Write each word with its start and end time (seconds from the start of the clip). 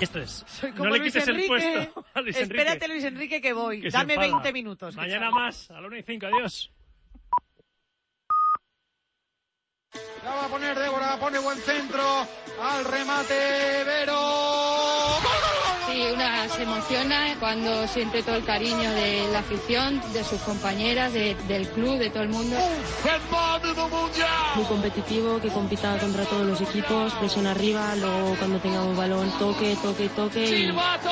Esto 0.00 0.18
es. 0.20 0.44
Soy 0.46 0.72
como 0.72 0.84
no 0.84 0.90
le 0.90 0.98
Luis 1.00 1.12
quites 1.12 1.28
Enrique. 1.28 1.54
el 1.54 1.88
puesto 1.88 2.04
a 2.14 2.20
Luis 2.20 2.36
Enrique. 2.36 2.60
Espérate, 2.60 2.88
Luis 2.88 3.04
Enrique, 3.04 3.40
que 3.40 3.52
voy. 3.52 3.80
que 3.80 3.90
Dame 3.90 4.14
enfada. 4.14 4.32
20 4.32 4.52
minutos. 4.52 4.96
Mañana 4.96 5.30
más, 5.30 5.70
a 5.70 5.80
la 5.80 5.86
1 5.88 5.96
y 5.96 6.02
5. 6.02 6.26
Adiós. 6.26 6.70
La 10.24 10.34
va 10.34 10.44
a 10.44 10.48
poner 10.48 10.78
Débora, 10.78 11.18
pone 11.18 11.38
buen 11.38 11.58
centro. 11.58 12.26
Al 12.60 12.84
remate, 12.84 13.84
Vero. 13.84 14.18
Sí, 15.90 16.02
una 16.12 16.48
se 16.48 16.62
emociona 16.64 17.34
cuando 17.40 17.86
siente 17.88 18.22
todo 18.22 18.36
el 18.36 18.44
cariño 18.44 18.90
de 18.92 19.28
la 19.32 19.38
afición, 19.40 20.00
de 20.12 20.22
sus 20.22 20.40
compañeras, 20.42 21.12
de- 21.12 21.34
del 21.46 21.66
club, 21.68 21.98
de 21.98 22.10
todo 22.10 22.22
el 22.24 22.28
mundo. 22.28 22.56
muy 24.54 24.64
competitivo, 24.66 25.40
que 25.40 25.48
compita 25.48 25.96
contra 25.98 26.24
todos 26.24 26.46
los 26.46 26.60
equipos, 26.60 27.12
presión 27.14 27.46
arriba, 27.46 27.94
luego 27.96 28.34
cuando 28.38 28.58
tengamos 28.58 28.96
balón 28.96 29.30
toque, 29.38 29.76
toque, 29.82 30.08
toque 30.10 30.42
y 30.44 30.46
Silbato 30.66 31.10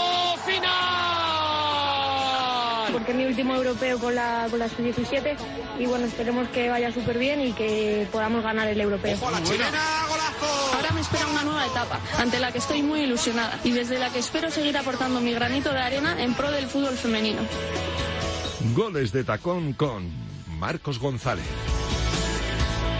porque 2.92 3.12
es 3.12 3.16
mi 3.16 3.24
último 3.26 3.54
europeo 3.54 3.98
con 3.98 4.14
la 4.14 4.46
con 4.50 4.58
la 4.58 4.68
sub-17 4.68 5.36
y 5.78 5.86
bueno, 5.86 6.06
esperemos 6.06 6.48
que 6.48 6.68
vaya 6.68 6.92
súper 6.92 7.18
bien 7.18 7.40
y 7.40 7.52
que 7.52 8.06
podamos 8.10 8.42
ganar 8.42 8.68
el 8.68 8.80
europeo. 8.80 9.16
Ojo 9.16 9.28
a 9.28 9.32
la 9.32 9.42
chilena, 9.42 10.06
golazo. 10.08 10.74
Ahora 10.74 10.90
me 10.92 11.00
espera 11.00 11.26
una 11.26 11.42
nueva 11.42 11.66
etapa, 11.66 12.00
ante 12.18 12.38
la 12.38 12.52
que 12.52 12.58
estoy 12.58 12.82
muy 12.82 13.00
ilusionada 13.00 13.58
y 13.64 13.72
desde 13.72 13.98
la 13.98 14.10
que 14.10 14.18
espero 14.18 14.50
seguir 14.50 14.76
aportando 14.76 15.20
mi 15.20 15.32
granito 15.32 15.72
de 15.72 15.78
arena 15.78 16.22
en 16.22 16.34
pro 16.34 16.50
del 16.50 16.66
fútbol 16.66 16.96
femenino. 16.96 17.42
Goles 18.74 19.12
de 19.12 19.24
tacón 19.24 19.72
con 19.72 20.10
Marcos 20.58 20.98
González. 20.98 21.46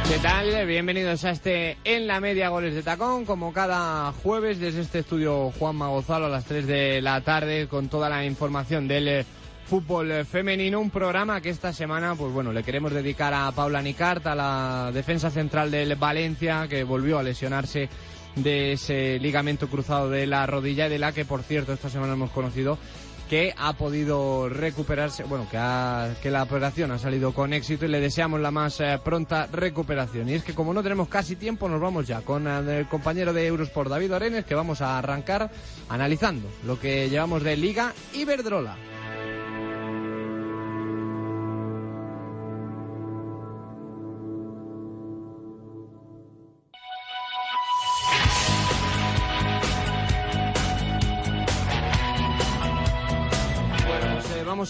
¿Qué 0.08 0.18
tal? 0.18 0.66
Bienvenidos 0.66 1.24
a 1.24 1.30
este 1.30 1.78
En 1.82 2.06
la 2.06 2.20
Media 2.20 2.48
Goles 2.48 2.74
de 2.74 2.82
Tacón, 2.84 3.24
como 3.24 3.52
cada 3.52 4.12
jueves 4.12 4.60
desde 4.60 4.82
este 4.82 5.00
estudio 5.00 5.50
Juanma 5.58 5.88
Gozalo 5.88 6.26
a 6.26 6.28
las 6.28 6.44
3 6.44 6.64
de 6.64 7.02
la 7.02 7.20
tarde 7.22 7.66
con 7.66 7.88
toda 7.88 8.08
la 8.08 8.24
información 8.24 8.86
del 8.86 9.08
eh, 9.08 9.26
fútbol 9.66 10.24
femenino, 10.24 10.80
un 10.80 10.90
programa 10.90 11.40
que 11.40 11.50
esta 11.50 11.72
semana, 11.72 12.14
pues 12.14 12.32
bueno, 12.32 12.52
le 12.52 12.62
queremos 12.62 12.92
dedicar 12.92 13.34
a 13.34 13.50
Paula 13.52 13.82
Nicart, 13.82 14.26
a 14.26 14.34
la 14.34 14.90
defensa 14.92 15.30
central 15.30 15.70
del 15.70 15.96
Valencia, 15.96 16.66
que 16.68 16.84
volvió 16.84 17.18
a 17.18 17.22
lesionarse 17.22 17.88
de 18.36 18.72
ese 18.72 19.18
ligamento 19.18 19.68
cruzado 19.68 20.08
de 20.10 20.26
la 20.26 20.46
rodilla 20.46 20.86
y 20.86 20.90
de 20.90 20.98
la 20.98 21.12
que, 21.12 21.24
por 21.24 21.42
cierto, 21.42 21.72
esta 21.72 21.90
semana 21.90 22.12
hemos 22.12 22.30
conocido 22.30 22.78
que 23.28 23.52
ha 23.58 23.72
podido 23.72 24.48
recuperarse, 24.48 25.24
bueno, 25.24 25.48
que, 25.50 25.56
ha- 25.58 26.14
que 26.22 26.30
la 26.30 26.44
operación 26.44 26.92
ha 26.92 26.98
salido 27.00 27.32
con 27.34 27.52
éxito 27.52 27.84
y 27.84 27.88
le 27.88 27.98
deseamos 27.98 28.38
la 28.40 28.52
más 28.52 28.78
eh, 28.80 29.00
pronta 29.04 29.48
recuperación. 29.52 30.28
Y 30.28 30.34
es 30.34 30.44
que 30.44 30.54
como 30.54 30.72
no 30.72 30.80
tenemos 30.84 31.08
casi 31.08 31.34
tiempo, 31.34 31.68
nos 31.68 31.80
vamos 31.80 32.06
ya 32.06 32.20
con 32.20 32.46
eh, 32.46 32.78
el 32.78 32.86
compañero 32.86 33.32
de 33.32 33.46
Eurosport, 33.48 33.90
David 33.90 34.14
Orenes, 34.14 34.44
que 34.44 34.54
vamos 34.54 34.80
a 34.80 34.96
arrancar 34.98 35.50
analizando 35.88 36.46
lo 36.64 36.78
que 36.78 37.10
llevamos 37.10 37.42
de 37.42 37.56
Liga 37.56 37.92
Iberdrola. 38.14 38.76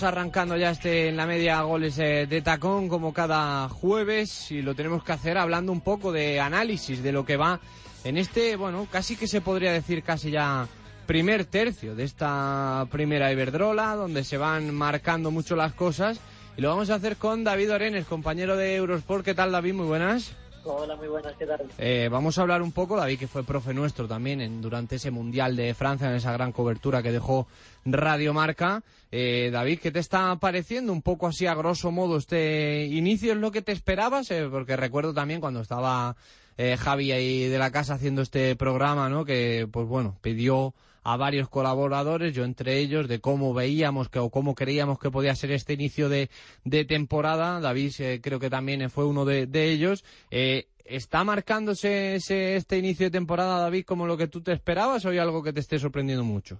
Arrancando 0.02 0.56
ya 0.56 0.70
este 0.70 1.08
en 1.08 1.16
la 1.16 1.26
media 1.26 1.62
goles 1.62 1.98
eh, 1.98 2.26
de 2.26 2.42
tacón 2.42 2.88
como 2.88 3.12
cada 3.12 3.68
jueves 3.68 4.50
y 4.50 4.62
lo 4.62 4.74
tenemos 4.74 5.04
que 5.04 5.12
hacer 5.12 5.38
hablando 5.38 5.72
un 5.72 5.80
poco 5.80 6.12
de 6.12 6.40
análisis 6.40 7.02
de 7.02 7.12
lo 7.12 7.24
que 7.24 7.36
va 7.36 7.60
en 8.04 8.18
este, 8.18 8.56
bueno, 8.56 8.86
casi 8.90 9.16
que 9.16 9.26
se 9.26 9.40
podría 9.40 9.72
decir 9.72 10.02
casi 10.02 10.30
ya 10.30 10.68
primer 11.06 11.44
tercio 11.44 11.94
de 11.94 12.04
esta 12.04 12.86
primera 12.90 13.32
Iberdrola 13.32 13.94
donde 13.94 14.24
se 14.24 14.38
van 14.38 14.74
marcando 14.74 15.30
mucho 15.30 15.56
las 15.56 15.72
cosas 15.72 16.20
y 16.56 16.62
lo 16.62 16.68
vamos 16.68 16.90
a 16.90 16.94
hacer 16.94 17.16
con 17.16 17.44
David 17.44 17.72
Orenes, 17.72 18.06
compañero 18.06 18.56
de 18.56 18.76
Eurosport. 18.76 19.24
¿Qué 19.24 19.34
tal 19.34 19.52
David? 19.52 19.74
Muy 19.74 19.86
buenas. 19.86 20.34
Hola, 20.68 20.96
muy 20.96 21.06
buenas, 21.06 21.36
¿qué 21.36 21.46
tal? 21.46 21.60
Eh, 21.78 22.08
vamos 22.10 22.36
a 22.36 22.42
hablar 22.42 22.60
un 22.60 22.72
poco, 22.72 22.96
David, 22.96 23.20
que 23.20 23.28
fue 23.28 23.44
profe 23.44 23.72
nuestro 23.72 24.08
también 24.08 24.40
en, 24.40 24.60
durante 24.60 24.96
ese 24.96 25.12
Mundial 25.12 25.54
de 25.54 25.72
Francia, 25.74 26.08
en 26.10 26.16
esa 26.16 26.32
gran 26.32 26.50
cobertura 26.50 27.04
que 27.04 27.12
dejó 27.12 27.46
Radio 27.84 28.34
Marca. 28.34 28.82
Eh, 29.12 29.50
David, 29.52 29.78
¿qué 29.78 29.92
te 29.92 30.00
está 30.00 30.34
pareciendo 30.36 30.92
un 30.92 31.02
poco 31.02 31.28
así 31.28 31.46
a 31.46 31.54
grosso 31.54 31.92
modo 31.92 32.16
este 32.16 32.84
inicio? 32.86 33.32
¿Es 33.32 33.38
lo 33.38 33.52
que 33.52 33.62
te 33.62 33.70
esperabas? 33.70 34.28
Eh, 34.32 34.48
porque 34.50 34.76
recuerdo 34.76 35.14
también 35.14 35.40
cuando 35.40 35.60
estaba 35.60 36.16
Javi 36.58 37.12
ahí 37.12 37.48
de 37.48 37.58
la 37.58 37.70
casa 37.70 37.94
haciendo 37.94 38.22
este 38.22 38.56
programa, 38.56 39.08
¿no? 39.08 39.24
Que, 39.24 39.68
pues 39.70 39.86
bueno, 39.86 40.16
pidió 40.20 40.74
a 41.08 41.16
varios 41.16 41.48
colaboradores, 41.48 42.34
yo 42.34 42.44
entre 42.44 42.78
ellos, 42.78 43.06
de 43.06 43.20
cómo 43.20 43.54
veíamos 43.54 44.08
que, 44.08 44.18
o 44.18 44.28
cómo 44.28 44.56
creíamos 44.56 44.98
que 44.98 45.08
podía 45.08 45.36
ser 45.36 45.52
este 45.52 45.74
inicio 45.74 46.08
de, 46.08 46.30
de 46.64 46.84
temporada. 46.84 47.60
David 47.60 47.92
eh, 48.00 48.20
creo 48.20 48.40
que 48.40 48.50
también 48.50 48.90
fue 48.90 49.06
uno 49.06 49.24
de, 49.24 49.46
de 49.46 49.70
ellos. 49.70 50.04
Eh, 50.32 50.66
¿Está 50.84 51.22
marcándose 51.22 52.16
ese, 52.16 52.56
este 52.56 52.78
inicio 52.78 53.06
de 53.06 53.12
temporada, 53.12 53.60
David, 53.60 53.84
como 53.84 54.08
lo 54.08 54.16
que 54.16 54.26
tú 54.26 54.42
te 54.42 54.52
esperabas 54.52 55.04
o 55.04 55.10
hay 55.10 55.18
algo 55.18 55.44
que 55.44 55.52
te 55.52 55.60
esté 55.60 55.78
sorprendiendo 55.78 56.24
mucho? 56.24 56.58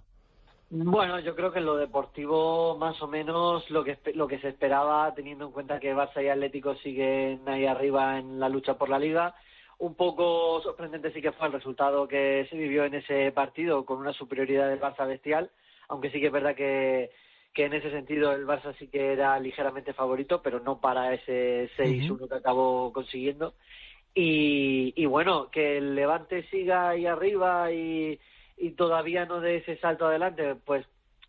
Bueno, 0.71 1.19
yo 1.19 1.34
creo 1.34 1.53
que 1.53 1.59
en 1.59 1.67
lo 1.67 1.77
deportivo 1.77 2.77
más 2.78 3.03
o 3.03 3.09
menos 3.09 3.69
lo 3.71 3.83
que 3.83 3.99
lo 4.15 4.28
que 4.28 4.39
se 4.39 4.49
esperaba, 4.49 5.13
teniendo 5.15 5.47
en 5.47 5.53
cuenta 5.53 5.81
que 5.81 5.95
Barça 5.95 6.23
y 6.23 6.28
Atlético 6.28 6.77
siguen 6.77 7.49
ahí 7.49 7.67
arriba 7.67 8.19
en 8.19 8.39
la 8.39 8.49
lucha 8.49 8.75
por 8.75 8.89
la 8.89 8.99
Liga. 8.99 9.34
Un 9.78 9.94
poco 9.94 10.60
sorprendente 10.62 11.12
sí 11.12 11.20
que 11.20 11.32
fue 11.32 11.48
el 11.48 11.53
resultado 11.53 12.09
que 12.09 12.47
se 12.48 12.56
vivió 12.56 12.84
en 12.84 12.94
ese 12.94 13.31
partido 13.32 13.84
con 13.84 13.98
una 13.98 14.12
superioridad 14.12 14.69
del 14.69 14.81
Barça 14.81 15.06
bestial, 15.06 15.50
aunque 15.88 16.10
sí 16.10 16.19
que 16.19 16.26
es 16.26 16.32
verdad 16.32 16.54
que, 16.54 17.10
que 17.53 17.66
en 17.66 17.75
ese 17.75 17.91
sentido 17.91 18.32
el 18.32 18.47
Barça 18.47 18.75
sí 18.78 18.88
que 18.88 19.12
era 19.12 19.38
ligeramente 19.38 19.92
favorito, 19.92 20.41
pero 20.42 20.60
no 20.60 20.81
para 20.81 21.12
ese 21.12 21.69
6-1 21.76 22.28
que 22.28 22.34
acabó 22.34 22.92
consiguiendo. 22.92 23.54
Y, 24.15 24.94
y 24.97 25.04
bueno, 25.04 25.50
que 25.50 25.76
el 25.76 25.94
Levante 25.94 26.48
siga 26.48 26.88
ahí 26.88 27.04
arriba 27.04 27.70
y, 27.70 28.19
y 28.56 28.70
todavía 28.70 29.26
no 29.26 29.41
dé 29.41 29.56
ese 29.56 29.76
salto 29.76 30.06
adelante, 30.06 30.54
pues 30.65 30.86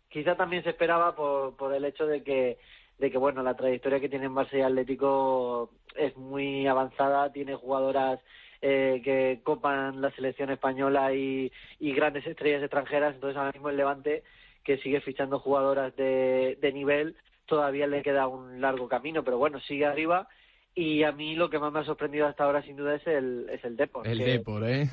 quizá 0.08 0.36
también 0.36 0.62
se 0.62 0.70
esperaba 0.70 1.14
por, 1.14 1.54
por 1.56 1.74
el 1.74 1.84
hecho 1.84 2.06
de 2.06 2.22
que, 2.22 2.56
de 2.98 3.10
que 3.10 3.18
bueno, 3.18 3.42
la 3.42 3.56
trayectoria 3.56 4.00
que 4.00 4.08
tienen 4.08 4.34
Barça 4.34 4.58
y 4.58 4.62
Atlético 4.62 5.70
es 5.94 6.16
muy 6.16 6.66
avanzada, 6.66 7.32
tiene 7.32 7.54
jugadoras 7.54 8.20
eh, 8.60 9.00
que 9.04 9.40
copan 9.44 10.00
la 10.00 10.10
selección 10.12 10.50
española 10.50 11.14
y, 11.14 11.52
y 11.78 11.92
grandes 11.92 12.26
estrellas 12.26 12.62
extranjeras, 12.62 13.14
entonces 13.14 13.36
ahora 13.36 13.52
mismo 13.52 13.70
el 13.70 13.76
Levante, 13.76 14.24
que 14.64 14.78
sigue 14.78 15.00
fichando 15.00 15.38
jugadoras 15.38 15.94
de, 15.96 16.58
de 16.60 16.72
nivel, 16.72 17.16
todavía 17.46 17.86
le 17.86 18.02
queda 18.02 18.26
un 18.26 18.60
largo 18.60 18.88
camino, 18.88 19.24
pero 19.24 19.38
bueno, 19.38 19.60
sigue 19.60 19.86
arriba. 19.86 20.28
Y 20.74 21.02
a 21.02 21.10
mí 21.10 21.34
lo 21.34 21.50
que 21.50 21.58
más 21.58 21.72
me 21.72 21.80
ha 21.80 21.84
sorprendido 21.84 22.26
hasta 22.26 22.44
ahora, 22.44 22.62
sin 22.62 22.76
duda, 22.76 22.94
es 22.94 23.06
el, 23.06 23.48
es 23.50 23.64
el 23.64 23.76
Depor. 23.76 24.06
El 24.06 24.18
Depor, 24.18 24.68
¿eh? 24.68 24.88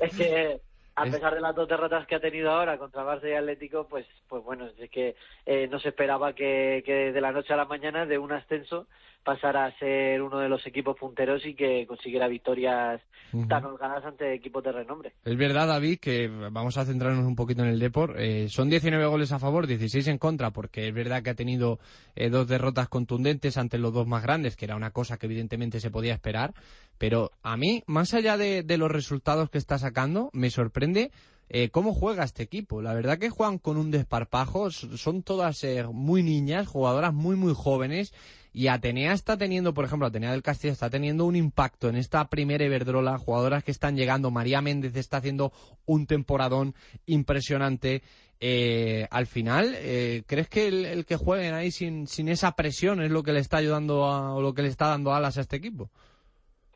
es 0.00 0.16
que 0.16 0.60
a 0.94 1.06
Es- 1.06 1.12
pesar 1.12 1.34
de 1.34 1.40
las 1.40 1.54
dos 1.54 1.68
derrotas 1.68 2.06
que 2.06 2.14
ha 2.16 2.20
tenido 2.20 2.50
ahora 2.50 2.78
contra 2.78 3.04
Barça 3.04 3.28
y 3.28 3.32
Atlético, 3.34 3.86
pues, 3.88 4.06
pues 4.28 4.42
bueno, 4.44 4.68
es 4.78 4.90
que 4.90 5.14
eh, 5.46 5.68
no 5.68 5.78
se 5.78 5.88
esperaba 5.88 6.34
que, 6.34 6.82
que 6.84 7.12
de 7.12 7.20
la 7.20 7.32
noche 7.32 7.52
a 7.52 7.56
la 7.56 7.64
mañana 7.64 8.04
de 8.06 8.18
un 8.18 8.32
ascenso 8.32 8.86
pasara 9.22 9.66
a 9.66 9.78
ser 9.78 10.22
uno 10.22 10.38
de 10.38 10.48
los 10.48 10.66
equipos 10.66 10.96
punteros 10.98 11.44
y 11.46 11.54
que 11.54 11.86
consiguiera 11.86 12.28
victorias 12.28 13.00
tan 13.48 13.64
holgadas 13.64 14.04
ante 14.04 14.34
equipos 14.34 14.62
de 14.62 14.72
renombre. 14.72 15.12
Es 15.24 15.36
verdad, 15.36 15.66
David, 15.66 15.98
que 16.00 16.28
vamos 16.28 16.76
a 16.76 16.84
centrarnos 16.84 17.24
un 17.24 17.34
poquito 17.34 17.62
en 17.62 17.70
el 17.70 17.78
Depor. 17.78 18.20
Eh, 18.20 18.48
son 18.48 18.68
19 18.68 19.06
goles 19.06 19.32
a 19.32 19.38
favor, 19.38 19.66
16 19.66 20.08
en 20.08 20.18
contra, 20.18 20.50
porque 20.50 20.88
es 20.88 20.94
verdad 20.94 21.22
que 21.22 21.30
ha 21.30 21.34
tenido 21.34 21.78
eh, 22.14 22.28
dos 22.28 22.46
derrotas 22.46 22.88
contundentes 22.88 23.56
ante 23.56 23.78
los 23.78 23.94
dos 23.94 24.06
más 24.06 24.22
grandes, 24.22 24.56
que 24.56 24.66
era 24.66 24.76
una 24.76 24.90
cosa 24.90 25.16
que 25.16 25.26
evidentemente 25.26 25.80
se 25.80 25.90
podía 25.90 26.12
esperar. 26.12 26.52
Pero 26.98 27.30
a 27.42 27.56
mí, 27.56 27.82
más 27.86 28.12
allá 28.12 28.36
de, 28.36 28.62
de 28.62 28.78
los 28.78 28.90
resultados 28.90 29.48
que 29.48 29.58
está 29.58 29.78
sacando, 29.78 30.28
me 30.32 30.50
sorprende 30.50 31.10
eh, 31.54 31.68
cómo 31.68 31.92
juega 31.92 32.24
este 32.24 32.42
equipo. 32.42 32.80
La 32.80 32.94
verdad 32.94 33.18
que 33.18 33.28
juegan 33.28 33.58
con 33.58 33.76
un 33.76 33.90
desparpajo, 33.90 34.70
son 34.70 35.22
todas 35.22 35.62
eh, 35.64 35.84
muy 35.84 36.22
niñas, 36.22 36.66
jugadoras 36.66 37.12
muy, 37.12 37.36
muy 37.36 37.52
jóvenes. 37.54 38.14
Y 38.54 38.68
Atenea 38.68 39.12
está 39.12 39.36
teniendo, 39.36 39.74
por 39.74 39.84
ejemplo, 39.84 40.06
Atenea 40.06 40.32
del 40.32 40.42
Castillo 40.42 40.72
está 40.72 40.88
teniendo 40.88 41.26
un 41.26 41.36
impacto 41.36 41.90
en 41.90 41.96
esta 41.96 42.26
primera 42.28 42.64
Iberdrola, 42.64 43.18
jugadoras 43.18 43.64
que 43.64 43.70
están 43.70 43.96
llegando. 43.96 44.30
María 44.30 44.62
Méndez 44.62 44.96
está 44.96 45.18
haciendo 45.18 45.52
un 45.84 46.06
temporadón 46.06 46.74
impresionante. 47.04 48.02
Eh, 48.40 49.06
al 49.10 49.26
final, 49.26 49.74
eh, 49.76 50.22
¿crees 50.26 50.48
que 50.48 50.68
el, 50.68 51.04
que 51.04 51.16
jueguen 51.16 51.52
ahí 51.52 51.70
sin, 51.70 52.06
esa 52.28 52.56
presión 52.56 53.02
es 53.02 53.10
lo 53.10 53.22
que 53.22 53.32
le 53.32 53.40
está 53.40 53.58
ayudando 53.58 54.04
a, 54.06 54.34
o 54.34 54.40
lo 54.40 54.54
que 54.54 54.62
le 54.62 54.68
está 54.68 54.88
dando 54.88 55.12
alas 55.12 55.36
a 55.36 55.42
este 55.42 55.56
equipo? 55.56 55.90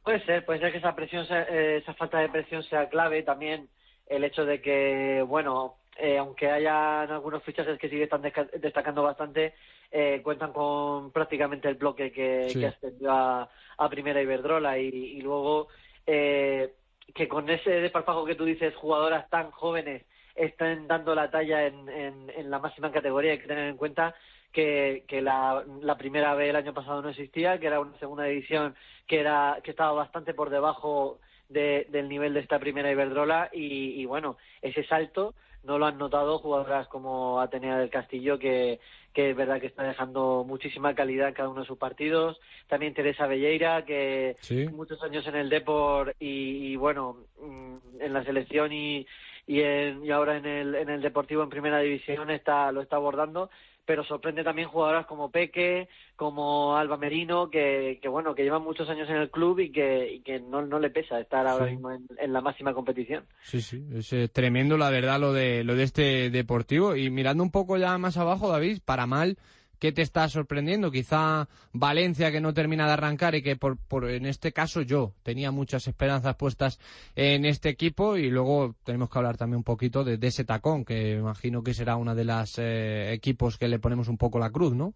Puede 0.05 0.22
ser, 0.26 0.44
puede 0.44 0.61
ser 0.61 0.70
que 0.70 0.79
esa 0.79 0.94
presión, 0.94 1.26
eh, 1.31 1.79
esa 1.82 1.94
falta 1.94 2.19
de 2.19 2.29
presión 2.29 2.62
sea 2.62 2.88
clave. 2.90 3.22
También 3.22 3.69
el 4.06 4.25
hecho 4.25 4.44
de 4.44 4.61
que, 4.61 5.23
bueno, 5.26 5.76
eh, 5.99 6.19
aunque 6.19 6.50
hayan 6.50 7.11
algunos 7.11 7.43
fichajes 7.43 7.79
que 7.79 7.88
siguen 7.88 8.05
están 8.05 8.23
destacando 8.61 9.03
bastante, 9.03 9.55
eh, 9.91 10.20
cuentan 10.23 10.53
con 10.53 11.11
prácticamente 11.11 11.69
el 11.69 11.76
bloque 11.76 12.12
que, 12.12 12.49
que 12.53 12.67
ascendió 12.67 13.11
a, 13.11 13.49
a 13.79 13.88
Primera 13.88 14.20
Iberdrola 14.20 14.79
y, 14.79 14.88
y 14.88 15.20
luego 15.23 15.69
eh, 16.06 16.73
que 17.14 17.29
con 17.29 17.49
ese 17.49 17.70
desparpajo 17.70 18.25
que 18.25 18.35
tú 18.35 18.44
dices, 18.44 18.75
jugadoras 18.75 19.29
tan 19.31 19.50
jóvenes 19.50 20.05
estén 20.35 20.87
dando 20.87 21.14
la 21.14 21.31
talla 21.31 21.67
en, 21.67 21.88
en, 21.88 22.31
en 22.31 22.50
la 22.50 22.58
máxima 22.58 22.93
categoría, 22.93 23.32
hay 23.32 23.38
que 23.38 23.49
tener 23.49 23.69
en 23.69 23.76
cuenta 23.76 24.14
que, 24.53 25.05
que 25.08 25.23
la, 25.23 25.64
la, 25.81 25.97
primera 25.97 26.35
vez 26.35 26.50
el 26.50 26.56
año 26.56 26.75
pasado 26.75 27.00
no 27.00 27.08
existía, 27.08 27.58
que 27.58 27.67
era 27.67 27.81
una 27.81 27.99
segunda 27.99 28.25
división 28.25 28.75
que 29.06 29.20
era 29.20 29.58
que 29.62 29.70
estaba 29.70 29.93
bastante 29.93 30.35
por 30.35 30.50
debajo 30.50 31.20
de, 31.48 31.87
del 31.90 32.08
nivel 32.08 32.34
de 32.34 32.40
esta 32.40 32.58
primera 32.58 32.90
Iberdrola 32.90 33.50
y, 33.52 34.00
y, 34.00 34.04
bueno, 34.04 34.37
ese 34.62 34.84
salto 34.84 35.34
no 35.64 35.78
lo 35.78 35.87
han 35.87 35.98
notado 35.98 36.38
jugadoras 36.38 36.87
como 36.88 37.40
Atenea 37.40 37.78
del 37.78 37.90
Castillo 37.90 38.38
que, 38.38 38.78
que 39.12 39.31
es 39.31 39.37
verdad 39.37 39.60
que 39.60 39.66
está 39.66 39.82
dejando 39.82 40.44
muchísima 40.46 40.94
calidad 40.94 41.28
en 41.28 41.34
cada 41.34 41.48
uno 41.48 41.62
de 41.62 41.66
sus 41.66 41.78
partidos. 41.78 42.38
También 42.69 42.94
Teresa 42.94 43.26
Belleira, 43.26 43.84
que 43.84 44.37
muchos 44.72 45.02
años 45.02 45.26
en 45.26 45.37
el 45.37 45.48
Depor 45.48 46.14
y, 46.20 46.72
y, 46.72 46.76
bueno, 46.76 47.25
mm, 47.40 48.00
en 48.00 48.12
la 48.12 48.25
selección 48.25 48.72
y, 48.72 49.06
y, 49.46 49.60
en, 49.60 50.04
y 50.04 50.10
ahora 50.10 50.37
en 50.37 50.46
el, 50.46 50.75
en 50.75 50.88
el 50.88 51.02
Deportivo 51.02 51.43
en 51.43 51.50
Primera 51.50 51.78
División 51.81 52.31
está, 52.31 52.70
lo 52.72 52.82
está 52.82 52.96
abordando 52.96 53.50
pero 53.87 54.05
sorprende 54.05 54.43
también 54.43 54.69
jugadoras 54.69 55.06
como 55.06 55.31
Peque, 55.31 55.88
como 56.17 56.77
Alba 56.77 56.97
Merino, 56.97 57.49
que, 57.49 57.99
que 58.03 58.09
bueno, 58.09 58.35
que 58.35 58.43
llevan 58.43 58.62
muchos 58.62 58.88
años 58.91 59.09
en 59.09 59.17
el 59.17 59.31
club 59.31 59.61
y 59.61 59.71
que, 59.71 60.12
y 60.12 60.21
que 60.21 60.41
no, 60.41 60.62
no 60.62 60.81
le 60.81 60.91
pesa 60.91 61.21
estar 61.21 61.47
ahora 61.47 61.67
mismo 61.67 61.93
en, 61.93 62.06
en, 62.19 62.33
la 62.33 62.41
máxima 62.41 62.75
competición. 62.75 63.25
Sí, 63.43 63.61
sí, 63.61 63.87
es 63.94 64.12
eh, 64.12 64.29
tremendo 64.29 64.77
la 64.77 64.91
verdad 64.91 65.21
lo 65.21 65.33
de, 65.33 65.62
lo 65.62 65.77
de 65.77 65.85
este 65.85 66.31
deportivo. 66.31 66.97
Y 66.97 67.11
mirando 67.11 67.44
un 67.44 67.53
poco 67.53 67.77
ya 67.77 67.97
más 67.97 68.17
abajo, 68.17 68.50
David, 68.50 68.81
para 68.85 69.06
mal, 69.06 69.38
¿Qué 69.78 69.93
te 69.93 70.02
está 70.02 70.28
sorprendiendo? 70.28 70.90
Quizá 70.90 71.49
Valencia 71.73 72.32
que 72.32 72.40
no 72.40 72.55
termina 72.55 72.87
de 72.87 72.93
arrancar 72.93 73.34
y 73.34 73.43
que 73.43 73.56
por, 73.56 73.76
por, 73.76 74.08
en 74.08 74.26
este 74.26 74.52
caso 74.52 74.82
yo 74.82 75.12
tenía 75.23 75.50
muchas 75.50 75.87
esperanzas 75.87 76.37
puestas 76.37 76.78
en 77.14 77.44
este 77.44 77.69
equipo 77.69 78.17
y 78.17 78.31
luego 78.31 78.75
tenemos 78.84 79.11
que 79.11 79.19
hablar 79.19 79.37
también 79.37 79.58
un 79.58 79.64
poquito 79.64 80.05
de, 80.05 80.17
de 80.17 80.26
ese 80.26 80.44
tacón 80.44 80.84
que 80.84 81.12
imagino 81.12 81.62
que 81.62 81.75
será 81.75 81.96
uno 81.96 82.14
de 82.14 82.25
los 82.25 82.58
eh, 82.58 83.12
equipos 83.12 83.58
que 83.58 83.69
le 83.69 83.78
ponemos 83.78 84.08
un 84.08 84.17
poco 84.17 84.38
la 84.38 84.50
cruz, 84.50 84.75
¿no? 84.75 84.94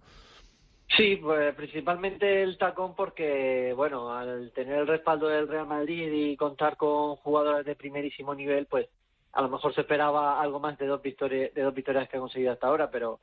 Sí, 0.97 1.17
pues 1.17 1.55
principalmente 1.55 2.43
el 2.43 2.59
tacón 2.59 2.95
porque, 2.97 3.73
bueno, 3.77 4.13
al 4.13 4.51
tener 4.53 4.81
el 4.81 4.87
respaldo 4.89 5.29
del 5.29 5.47
Real 5.47 5.67
Madrid 5.67 6.11
y 6.13 6.37
contar 6.37 6.77
con 6.77 7.17
jugadores 7.17 7.65
de 7.65 7.77
primerísimo 7.77 8.35
nivel, 8.35 8.67
pues 8.67 8.89
a 9.33 9.43
lo 9.43 9.49
mejor 9.49 9.73
se 9.73 9.83
esperaba 9.83 10.41
algo 10.41 10.59
más 10.59 10.77
de 10.79 10.87
dos 10.87 11.01
victorias, 11.01 11.55
de 11.55 11.63
dos 11.63 11.75
victorias 11.75 12.09
que 12.09 12.17
ha 12.17 12.21
conseguido 12.21 12.53
hasta 12.53 12.67
ahora, 12.67 12.91
pero 12.91 13.21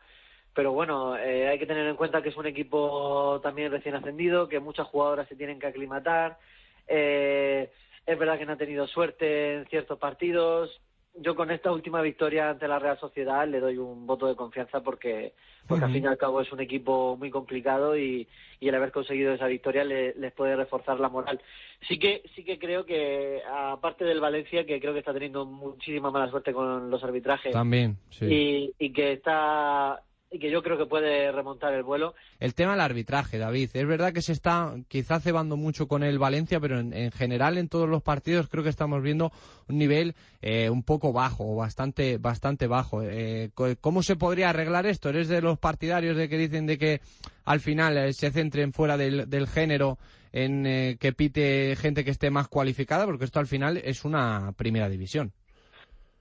pero 0.57 0.71
bueno, 0.71 1.15
eh, 1.15 1.47
hay 1.47 1.59
que 1.59 1.67
tener 1.67 1.85
en 1.85 1.95
cuenta 1.95 2.23
que 2.23 2.29
es 2.29 2.35
un 2.35 2.47
equipo 2.47 3.39
también 3.43 3.71
recién 3.71 3.93
ascendido, 3.93 4.49
que 4.49 4.59
muchas 4.59 4.87
jugadoras 4.87 5.27
se 5.27 5.35
tienen 5.35 5.59
que 5.59 5.67
aclimatar. 5.67 6.39
Eh, 6.87 7.69
es 8.03 8.17
verdad 8.17 8.39
que 8.39 8.45
no 8.47 8.53
ha 8.53 8.57
tenido 8.57 8.87
suerte 8.87 9.53
en 9.53 9.65
ciertos 9.67 9.99
partidos. 9.99 10.81
Yo 11.13 11.35
con 11.35 11.51
esta 11.51 11.71
última 11.71 12.01
victoria 12.01 12.49
ante 12.49 12.67
la 12.67 12.79
Real 12.79 12.97
Sociedad 12.97 13.47
le 13.47 13.59
doy 13.59 13.77
un 13.77 14.07
voto 14.07 14.25
de 14.25 14.35
confianza 14.35 14.81
porque, 14.81 15.33
porque 15.67 15.85
al 15.85 15.91
fin 15.91 16.05
y 16.05 16.07
al 16.07 16.17
cabo 16.17 16.41
es 16.41 16.51
un 16.51 16.59
equipo 16.59 17.15
muy 17.17 17.29
complicado 17.29 17.95
y, 17.95 18.27
y 18.59 18.67
el 18.67 18.73
haber 18.73 18.91
conseguido 18.91 19.33
esa 19.33 19.45
victoria 19.45 19.83
le, 19.83 20.15
les 20.15 20.33
puede 20.33 20.55
reforzar 20.55 20.99
la 20.99 21.09
moral. 21.09 21.39
Sí 21.87 21.99
que, 21.99 22.23
sí 22.33 22.43
que 22.43 22.57
creo 22.57 22.83
que, 22.83 23.43
aparte 23.47 24.05
del 24.05 24.21
Valencia, 24.21 24.65
que 24.65 24.79
creo 24.79 24.93
que 24.93 24.99
está 24.99 25.13
teniendo 25.13 25.45
muchísima 25.45 26.09
mala 26.09 26.31
suerte 26.31 26.51
con 26.51 26.89
los 26.89 27.03
arbitrajes. 27.03 27.53
También, 27.53 27.97
sí. 28.09 28.25
Y, 28.25 28.85
y 28.85 28.91
que 28.91 29.11
está 29.11 30.01
y 30.29 30.39
que 30.39 30.51
yo 30.51 30.61
creo 30.61 30.77
que 30.77 30.85
puede 30.85 31.31
remontar 31.31 31.73
el 31.73 31.83
vuelo. 31.83 32.13
El 32.39 32.53
tema 32.53 32.71
del 32.71 32.81
arbitraje, 32.81 33.37
David. 33.37 33.69
Es 33.73 33.87
verdad 33.87 34.13
que 34.13 34.21
se 34.21 34.33
está 34.33 34.75
quizá 34.87 35.19
cebando 35.19 35.55
mucho 35.55 35.87
con 35.87 36.03
el 36.03 36.19
Valencia, 36.19 36.59
pero 36.59 36.79
en, 36.79 36.93
en 36.93 37.11
general 37.11 37.57
en 37.57 37.69
todos 37.69 37.87
los 37.87 38.03
partidos 38.03 38.47
creo 38.49 38.63
que 38.63 38.69
estamos 38.69 39.01
viendo 39.01 39.31
un 39.67 39.77
nivel 39.77 40.15
eh, 40.41 40.69
un 40.69 40.83
poco 40.83 41.13
bajo, 41.13 41.55
bastante, 41.55 42.17
bastante 42.17 42.67
bajo. 42.67 43.01
Eh, 43.03 43.51
¿Cómo 43.79 44.03
se 44.03 44.15
podría 44.15 44.49
arreglar 44.49 44.85
esto? 44.85 45.09
¿Eres 45.09 45.29
de 45.29 45.41
los 45.41 45.57
partidarios 45.59 46.17
de 46.17 46.27
que 46.27 46.37
dicen 46.37 46.65
de 46.65 46.77
que 46.77 47.01
al 47.45 47.61
final 47.61 47.97
eh, 47.97 48.13
se 48.13 48.31
centren 48.31 48.73
fuera 48.73 48.97
del, 48.97 49.29
del 49.29 49.47
género 49.47 49.97
en 50.33 50.65
eh, 50.65 50.97
que 50.99 51.13
pite 51.13 51.75
gente 51.77 52.03
que 52.03 52.11
esté 52.11 52.29
más 52.29 52.49
cualificada? 52.49 53.05
Porque 53.05 53.25
esto 53.25 53.39
al 53.39 53.47
final 53.47 53.77
es 53.77 54.03
una 54.03 54.53
primera 54.57 54.89
división. 54.89 55.31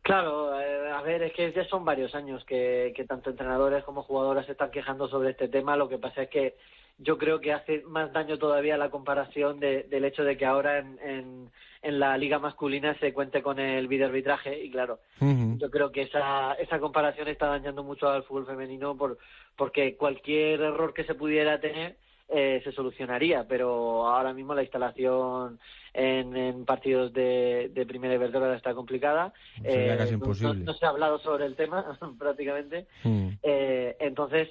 Claro, 0.06 0.52
a 0.54 1.02
ver, 1.02 1.24
es 1.24 1.32
que 1.32 1.50
ya 1.50 1.64
son 1.64 1.84
varios 1.84 2.14
años 2.14 2.44
que, 2.44 2.92
que 2.94 3.04
tanto 3.04 3.28
entrenadores 3.30 3.82
como 3.82 4.04
jugadoras 4.04 4.46
se 4.46 4.52
están 4.52 4.70
quejando 4.70 5.08
sobre 5.08 5.30
este 5.30 5.48
tema. 5.48 5.76
Lo 5.76 5.88
que 5.88 5.98
pasa 5.98 6.22
es 6.22 6.28
que 6.30 6.54
yo 6.98 7.18
creo 7.18 7.40
que 7.40 7.52
hace 7.52 7.82
más 7.88 8.12
daño 8.12 8.38
todavía 8.38 8.76
la 8.76 8.88
comparación 8.90 9.58
de, 9.58 9.82
del 9.82 10.04
hecho 10.04 10.22
de 10.22 10.36
que 10.36 10.46
ahora 10.46 10.78
en, 10.78 10.96
en, 11.02 11.50
en, 11.82 11.98
la 11.98 12.16
liga 12.16 12.38
masculina 12.38 12.96
se 13.00 13.12
cuente 13.12 13.42
con 13.42 13.58
el 13.58 13.88
videoarbitraje 13.88 14.62
y 14.62 14.70
claro, 14.70 15.00
uh 15.20 15.24
-huh. 15.24 15.58
yo 15.58 15.70
creo 15.72 15.90
que 15.90 16.02
esa, 16.02 16.52
esa 16.54 16.78
comparación 16.78 17.26
está 17.26 17.48
dañando 17.48 17.82
mucho 17.82 18.08
al 18.08 18.22
fútbol 18.22 18.46
femenino 18.46 18.96
por, 18.96 19.18
porque 19.56 19.96
cualquier 19.96 20.60
error 20.60 20.94
que 20.94 21.02
se 21.02 21.16
pudiera 21.16 21.58
tener 21.58 21.96
eh, 22.28 22.60
se 22.64 22.72
solucionaría, 22.72 23.46
pero 23.48 24.06
ahora 24.06 24.32
mismo 24.32 24.54
la 24.54 24.62
instalación 24.62 25.58
en, 25.92 26.36
en 26.36 26.64
partidos 26.64 27.12
de, 27.12 27.70
de 27.72 27.86
primera 27.86 28.14
Iberdrola 28.14 28.56
está 28.56 28.74
complicada. 28.74 29.32
Sería 29.62 29.94
eh, 29.94 29.98
casi 29.98 30.14
imposible. 30.14 30.54
No, 30.54 30.64
no, 30.64 30.74
se 30.74 30.86
ha 30.86 30.90
hablado 30.90 31.18
sobre 31.20 31.46
el 31.46 31.56
tema 31.56 31.98
prácticamente. 32.18 32.86
Mm. 33.04 33.28
Eh, 33.42 33.96
entonces, 34.00 34.50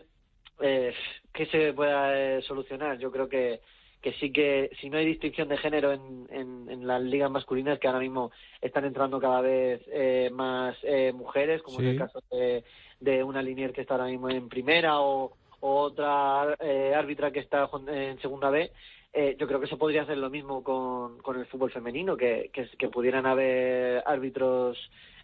eh, 0.61 0.93
¿qué 1.33 1.45
se 1.47 1.73
pueda 1.73 2.41
solucionar? 2.41 2.97
Yo 2.97 3.11
creo 3.11 3.27
que 3.27 3.59
que 4.05 4.13
sí 4.13 4.31
que 4.31 4.69
si 4.79 4.87
no 4.87 4.99
hay 4.99 5.05
distinción 5.07 5.47
de 5.47 5.57
género 5.57 5.91
en, 5.91 6.27
en, 6.29 6.69
en 6.69 6.85
las 6.85 7.01
ligas 7.01 7.31
masculinas 7.31 7.79
que 7.79 7.87
ahora 7.87 8.01
mismo 8.01 8.29
están 8.61 8.85
entrando 8.85 9.19
cada 9.19 9.41
vez 9.41 9.81
eh, 9.87 10.29
más 10.31 10.77
eh, 10.83 11.11
mujeres 11.11 11.63
como 11.63 11.79
sí. 11.79 11.85
en 11.85 11.89
el 11.89 11.97
caso 11.97 12.21
de, 12.29 12.63
de 12.99 13.23
una 13.23 13.41
linier 13.41 13.73
que 13.73 13.81
está 13.81 13.95
ahora 13.95 14.05
mismo 14.05 14.29
en 14.29 14.47
primera 14.47 14.99
o 14.99 15.35
otra 15.61 16.55
eh, 16.59 16.93
árbitra 16.95 17.31
que 17.31 17.39
está 17.39 17.69
en 17.87 18.19
segunda 18.19 18.49
B, 18.49 18.71
eh, 19.13 19.35
yo 19.39 19.47
creo 19.47 19.61
que 19.61 19.67
se 19.67 19.77
podría 19.77 20.01
hacer 20.01 20.17
lo 20.17 20.29
mismo 20.29 20.63
con, 20.63 21.19
con 21.19 21.39
el 21.39 21.45
fútbol 21.45 21.71
femenino, 21.71 22.17
que, 22.17 22.49
que, 22.51 22.67
que 22.77 22.89
pudieran 22.89 23.25
haber 23.25 24.03
árbitros 24.05 24.77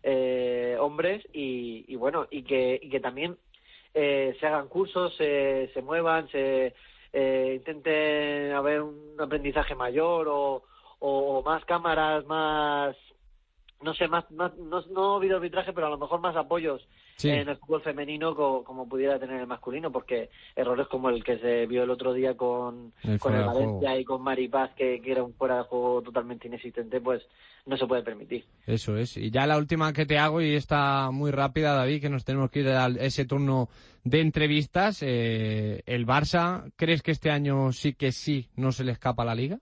eh, 0.03 0.77
hombres 0.79 1.23
y, 1.33 1.85
y, 1.87 1.95
bueno, 1.95 2.27
y 2.31 2.43
que, 2.43 2.79
y 2.81 2.89
que 2.89 2.99
también 2.99 3.37
eh, 3.93 4.35
se 4.39 4.47
hagan 4.47 4.67
cursos, 4.67 5.13
se, 5.17 5.69
muevan, 5.83 6.29
se 6.29 6.73
eh, 7.13 7.53
intenten 7.57 8.53
haber 8.53 8.81
un 8.81 9.15
aprendizaje 9.19 9.75
mayor 9.75 10.27
o, 10.29 10.63
o 10.99 11.43
más 11.43 11.65
cámaras, 11.65 12.25
más 12.25 12.95
no 13.81 13.93
sé, 13.93 14.07
más, 14.07 14.29
más 14.31 14.55
no, 14.57 14.81
no 14.91 15.19
videoarbitraje, 15.19 15.73
pero 15.73 15.87
a 15.87 15.89
lo 15.89 15.97
mejor 15.97 16.19
más 16.19 16.35
apoyos 16.35 16.87
sí. 17.15 17.29
en 17.29 17.49
el 17.49 17.57
fútbol 17.57 17.81
femenino 17.81 18.35
co, 18.35 18.63
como 18.63 18.87
pudiera 18.87 19.19
tener 19.19 19.41
el 19.41 19.47
masculino, 19.47 19.91
porque 19.91 20.29
errores 20.55 20.87
como 20.87 21.09
el 21.09 21.23
que 21.23 21.37
se 21.39 21.65
vio 21.65 21.83
el 21.83 21.89
otro 21.89 22.13
día 22.13 22.35
con 22.35 22.93
el, 23.03 23.19
con 23.19 23.35
el 23.35 23.45
Valencia 23.45 23.99
y 23.99 24.03
con 24.03 24.21
Maripaz, 24.21 24.73
que, 24.75 25.01
que 25.01 25.11
era 25.11 25.23
un 25.23 25.33
fuera 25.33 25.57
de 25.57 25.63
juego 25.63 26.01
totalmente 26.01 26.47
inexistente, 26.47 27.01
pues 27.01 27.21
no 27.65 27.77
se 27.77 27.85
puede 27.85 28.03
permitir. 28.03 28.45
Eso 28.65 28.97
es. 28.97 29.17
Y 29.17 29.29
ya 29.31 29.45
la 29.45 29.57
última 29.57 29.93
que 29.93 30.05
te 30.05 30.17
hago, 30.17 30.41
y 30.41 30.55
está 30.55 31.11
muy 31.11 31.31
rápida, 31.31 31.73
David, 31.73 32.01
que 32.01 32.09
nos 32.09 32.25
tenemos 32.25 32.49
que 32.49 32.61
ir 32.61 32.69
a 32.69 32.87
ese 32.87 33.25
turno 33.25 33.69
de 34.03 34.21
entrevistas. 34.21 35.03
Eh, 35.03 35.83
¿El 35.85 36.05
Barça, 36.05 36.71
crees 36.75 37.01
que 37.01 37.11
este 37.11 37.29
año 37.29 37.71
sí 37.71 37.93
que 37.93 38.11
sí 38.11 38.49
no 38.55 38.71
se 38.71 38.83
le 38.83 38.91
escapa 38.91 39.23
a 39.23 39.27
la 39.27 39.35
liga? 39.35 39.59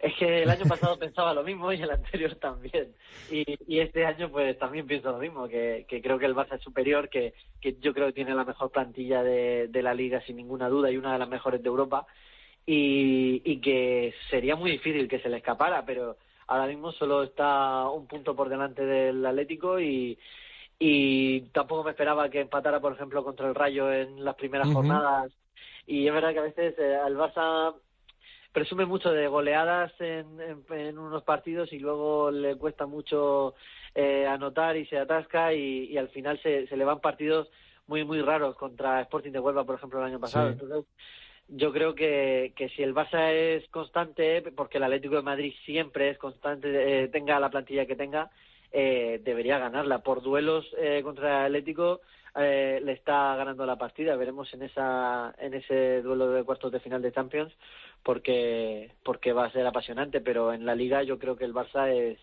Es 0.00 0.14
que 0.16 0.42
el 0.42 0.50
año 0.50 0.64
pasado 0.68 0.98
pensaba 0.98 1.32
lo 1.34 1.42
mismo 1.42 1.72
y 1.72 1.80
el 1.80 1.90
anterior 1.90 2.34
también. 2.36 2.94
Y, 3.30 3.44
y 3.66 3.80
este 3.80 4.04
año 4.04 4.30
pues 4.30 4.58
también 4.58 4.86
pienso 4.86 5.12
lo 5.12 5.18
mismo, 5.18 5.48
que, 5.48 5.86
que 5.88 6.02
creo 6.02 6.18
que 6.18 6.26
el 6.26 6.34
Barça 6.34 6.56
es 6.56 6.62
superior, 6.62 7.08
que, 7.08 7.34
que 7.60 7.76
yo 7.80 7.94
creo 7.94 8.06
que 8.08 8.12
tiene 8.12 8.34
la 8.34 8.44
mejor 8.44 8.70
plantilla 8.70 9.22
de, 9.22 9.68
de 9.68 9.82
la 9.82 9.94
liga 9.94 10.20
sin 10.22 10.36
ninguna 10.36 10.68
duda 10.68 10.90
y 10.90 10.96
una 10.96 11.12
de 11.12 11.18
las 11.18 11.28
mejores 11.28 11.62
de 11.62 11.68
Europa. 11.68 12.06
Y, 12.64 13.42
y 13.44 13.60
que 13.60 14.14
sería 14.30 14.54
muy 14.54 14.70
difícil 14.70 15.08
que 15.08 15.18
se 15.18 15.28
le 15.28 15.38
escapara, 15.38 15.84
pero 15.84 16.16
ahora 16.46 16.66
mismo 16.66 16.92
solo 16.92 17.24
está 17.24 17.88
un 17.88 18.06
punto 18.06 18.36
por 18.36 18.48
delante 18.48 18.84
del 18.84 19.24
Atlético 19.26 19.80
y, 19.80 20.16
y 20.78 21.40
tampoco 21.52 21.82
me 21.82 21.90
esperaba 21.90 22.28
que 22.28 22.40
empatara, 22.40 22.80
por 22.80 22.92
ejemplo, 22.92 23.24
contra 23.24 23.48
el 23.48 23.54
Rayo 23.54 23.92
en 23.92 24.24
las 24.24 24.36
primeras 24.36 24.72
jornadas. 24.72 25.32
Y 25.86 26.06
es 26.06 26.14
verdad 26.14 26.32
que 26.32 26.38
a 26.38 26.42
veces 26.42 26.78
eh, 26.78 26.94
al 26.94 27.16
Barça 27.16 27.74
presume 28.52 28.86
mucho 28.86 29.10
de 29.12 29.26
goleadas 29.28 29.92
en, 29.98 30.26
en, 30.70 30.98
unos 30.98 31.22
partidos 31.22 31.72
y 31.72 31.78
luego 31.78 32.30
le 32.30 32.56
cuesta 32.56 32.86
mucho 32.86 33.54
eh, 33.94 34.26
anotar 34.26 34.76
y 34.76 34.86
se 34.86 34.98
atasca 34.98 35.52
y, 35.54 35.84
y 35.84 35.96
al 35.98 36.08
final 36.08 36.40
se, 36.42 36.66
se, 36.66 36.76
le 36.76 36.84
van 36.84 37.00
partidos 37.00 37.48
muy 37.86 38.04
muy 38.04 38.20
raros 38.20 38.56
contra 38.56 39.00
Sporting 39.00 39.32
de 39.32 39.40
Huelva 39.40 39.64
por 39.64 39.76
ejemplo 39.76 39.98
el 40.00 40.06
año 40.06 40.20
pasado. 40.20 40.50
Entonces 40.50 40.84
yo 41.48 41.72
creo 41.72 41.94
que, 41.94 42.52
que 42.56 42.68
si 42.70 42.82
el 42.82 42.94
Barça 42.94 43.32
es 43.32 43.68
constante 43.68 44.42
porque 44.54 44.78
el 44.78 44.84
Atlético 44.84 45.16
de 45.16 45.22
Madrid 45.22 45.54
siempre 45.64 46.10
es 46.10 46.18
constante 46.18 47.04
eh, 47.04 47.08
tenga 47.08 47.40
la 47.40 47.50
plantilla 47.50 47.86
que 47.86 47.96
tenga 47.96 48.30
eh, 48.72 49.20
debería 49.22 49.58
ganarla. 49.58 49.98
Por 49.98 50.22
duelos 50.22 50.66
eh, 50.78 51.02
contra 51.02 51.40
el 51.40 51.54
Atlético 51.54 52.00
eh, 52.34 52.80
le 52.82 52.92
está 52.92 53.36
ganando 53.36 53.66
la 53.66 53.76
partida. 53.76 54.16
Veremos 54.16 54.52
en 54.54 54.62
esa 54.62 55.34
en 55.38 55.54
ese 55.54 56.00
duelo 56.00 56.30
de 56.30 56.42
cuartos 56.42 56.72
de 56.72 56.80
final 56.80 57.02
de 57.02 57.12
Champions 57.12 57.52
porque 58.02 58.92
porque 59.04 59.32
va 59.32 59.46
a 59.46 59.52
ser 59.52 59.66
apasionante, 59.66 60.20
pero 60.20 60.52
en 60.52 60.66
la 60.66 60.74
liga 60.74 61.02
yo 61.02 61.18
creo 61.18 61.36
que 61.36 61.44
el 61.44 61.54
Barça 61.54 61.90
es 61.90 62.18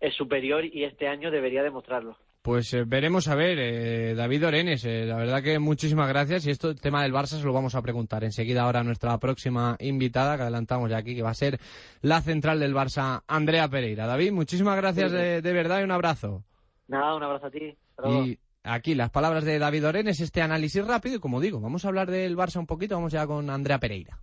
es 0.00 0.14
superior 0.14 0.64
y 0.64 0.84
este 0.84 1.08
año 1.08 1.30
debería 1.30 1.62
demostrarlo. 1.62 2.16
Pues 2.44 2.74
eh, 2.74 2.84
veremos 2.86 3.26
a 3.28 3.34
ver, 3.34 3.58
eh, 3.58 4.14
David 4.14 4.46
Orenes, 4.46 4.84
eh, 4.84 5.06
la 5.06 5.16
verdad 5.16 5.42
que 5.42 5.58
muchísimas 5.58 6.06
gracias 6.10 6.46
y 6.46 6.50
esto, 6.50 6.68
el 6.68 6.78
tema 6.78 7.02
del 7.02 7.14
Barça 7.14 7.38
se 7.38 7.42
lo 7.42 7.54
vamos 7.54 7.74
a 7.74 7.80
preguntar 7.80 8.22
enseguida 8.22 8.64
ahora 8.64 8.80
a 8.80 8.84
nuestra 8.84 9.16
próxima 9.16 9.78
invitada 9.80 10.36
que 10.36 10.42
adelantamos 10.42 10.90
ya 10.90 10.98
aquí, 10.98 11.16
que 11.16 11.22
va 11.22 11.30
a 11.30 11.34
ser 11.34 11.58
la 12.02 12.20
central 12.20 12.60
del 12.60 12.74
Barça, 12.74 13.22
Andrea 13.26 13.66
Pereira. 13.68 14.06
David, 14.06 14.32
muchísimas 14.32 14.76
gracias 14.76 15.10
de, 15.10 15.40
de, 15.40 15.52
verdad 15.54 15.80
y 15.80 15.84
un 15.84 15.90
abrazo. 15.90 16.44
Nada, 16.86 17.14
un 17.14 17.22
abrazo 17.22 17.46
a 17.46 17.50
ti. 17.50 17.74
Y 18.04 18.38
aquí 18.62 18.94
las 18.94 19.08
palabras 19.08 19.44
de 19.44 19.58
David 19.58 19.86
Orenes, 19.86 20.20
este 20.20 20.42
análisis 20.42 20.86
rápido 20.86 21.16
y 21.16 21.20
como 21.20 21.40
digo, 21.40 21.60
vamos 21.60 21.86
a 21.86 21.88
hablar 21.88 22.10
del 22.10 22.36
Barça 22.36 22.58
un 22.58 22.66
poquito, 22.66 22.94
vamos 22.94 23.12
ya 23.12 23.26
con 23.26 23.48
Andrea 23.48 23.78
Pereira. 23.78 24.18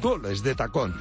Goles 0.00 0.44
de 0.44 0.54
tacón. 0.54 0.94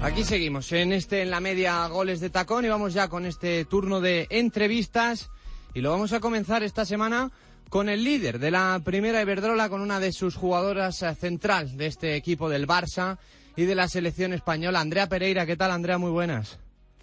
Aquí 0.00 0.24
seguimos 0.24 0.72
en 0.72 0.92
este 0.92 1.20
en 1.20 1.30
la 1.30 1.40
media 1.40 1.86
goles 1.88 2.20
de 2.20 2.30
tacón 2.30 2.64
y 2.64 2.68
vamos 2.68 2.94
ya 2.94 3.08
con 3.08 3.26
este 3.26 3.66
turno 3.66 4.00
de 4.00 4.26
entrevistas 4.30 5.28
y 5.74 5.82
lo 5.82 5.90
vamos 5.90 6.14
a 6.14 6.20
comenzar 6.20 6.62
esta 6.62 6.86
semana 6.86 7.30
con 7.68 7.90
el 7.90 8.04
líder 8.04 8.38
de 8.38 8.50
la 8.50 8.80
primera 8.82 9.20
Iberdrola, 9.20 9.68
con 9.68 9.82
una 9.82 10.00
de 10.00 10.12
sus 10.12 10.34
jugadoras 10.34 11.04
central 11.20 11.76
de 11.76 11.86
este 11.86 12.16
equipo 12.16 12.48
del 12.48 12.66
Barça 12.66 13.18
y 13.54 13.64
de 13.64 13.74
la 13.74 13.88
selección 13.88 14.32
española, 14.32 14.80
Andrea 14.80 15.10
Pereira. 15.10 15.44
¿Qué 15.44 15.56
tal, 15.56 15.72
Andrea? 15.72 15.98
Muy 15.98 16.10
buenas. 16.10 16.58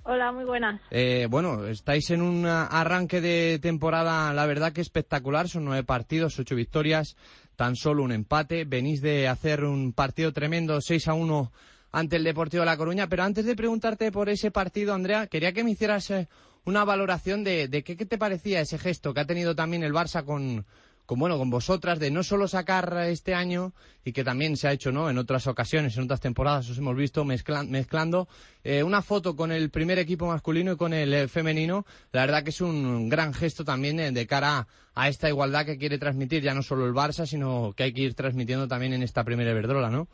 Hola, 0.07 0.31
muy 0.31 0.45
buenas. 0.45 0.79
Eh, 0.91 1.25
bueno, 1.31 1.65
estáis 1.65 2.11
en 2.11 2.21
un 2.21 2.45
arranque 2.45 3.21
de 3.21 3.57
temporada, 3.59 4.31
la 4.35 4.45
verdad 4.45 4.71
que 4.71 4.81
espectacular. 4.81 5.49
Son 5.49 5.65
nueve 5.65 5.83
partidos, 5.83 6.37
ocho 6.37 6.55
victorias, 6.55 7.17
tan 7.55 7.75
solo 7.75 8.03
un 8.03 8.11
empate. 8.11 8.65
Venís 8.65 9.01
de 9.01 9.27
hacer 9.27 9.63
un 9.63 9.93
partido 9.93 10.31
tremendo, 10.31 10.79
6 10.79 11.07
a 11.07 11.15
1 11.15 11.51
ante 11.91 12.17
el 12.17 12.23
Deportivo 12.23 12.61
de 12.61 12.67
La 12.67 12.77
Coruña. 12.77 13.07
Pero 13.07 13.23
antes 13.23 13.45
de 13.45 13.55
preguntarte 13.55 14.11
por 14.11 14.29
ese 14.29 14.51
partido, 14.51 14.93
Andrea, 14.93 15.25
quería 15.25 15.53
que 15.53 15.63
me 15.63 15.71
hicieras 15.71 16.11
eh, 16.11 16.27
una 16.65 16.85
valoración 16.85 17.43
de, 17.43 17.67
qué, 17.83 17.97
qué, 17.97 18.05
te 18.05 18.19
parecía 18.19 18.61
ese 18.61 18.77
gesto 18.77 19.11
que 19.11 19.21
ha 19.21 19.25
tenido 19.25 19.55
también 19.55 19.81
el 19.81 19.91
Barça 19.91 20.23
con, 20.23 20.67
con, 21.05 21.19
bueno, 21.19 21.37
con 21.37 21.49
vosotras, 21.49 21.99
de 21.99 22.11
no 22.11 22.23
solo 22.23 22.47
sacar 22.47 22.95
este 23.07 23.33
año, 23.33 23.73
y 24.03 24.13
que 24.13 24.23
también 24.23 24.57
se 24.57 24.67
ha 24.67 24.71
hecho 24.71 24.91
¿no? 24.91 25.09
en 25.09 25.17
otras 25.17 25.47
ocasiones, 25.47 25.97
en 25.97 26.03
otras 26.03 26.21
temporadas, 26.21 26.69
os 26.69 26.77
hemos 26.77 26.95
visto 26.95 27.25
mezclan, 27.25 27.69
mezclando, 27.71 28.27
eh, 28.63 28.83
una 28.83 29.01
foto 29.01 29.35
con 29.35 29.51
el 29.51 29.69
primer 29.69 29.99
equipo 29.99 30.27
masculino 30.27 30.73
y 30.73 30.77
con 30.77 30.93
el 30.93 31.13
eh, 31.13 31.27
femenino. 31.27 31.85
La 32.11 32.21
verdad 32.21 32.43
que 32.43 32.49
es 32.49 32.61
un 32.61 33.09
gran 33.09 33.33
gesto 33.33 33.63
también 33.63 34.13
de 34.13 34.27
cara 34.27 34.67
a 34.95 35.09
esta 35.09 35.29
igualdad 35.29 35.65
que 35.65 35.77
quiere 35.77 35.97
transmitir 35.97 36.41
ya 36.41 36.53
no 36.53 36.63
solo 36.63 36.85
el 36.85 36.93
Barça, 36.93 37.25
sino 37.25 37.73
que 37.75 37.83
hay 37.83 37.93
que 37.93 38.01
ir 38.01 38.15
transmitiendo 38.15 38.67
también 38.67 38.93
en 38.93 39.03
esta 39.03 39.23
primera 39.23 39.51
Iberdrola, 39.51 39.89
¿no? 39.89 40.07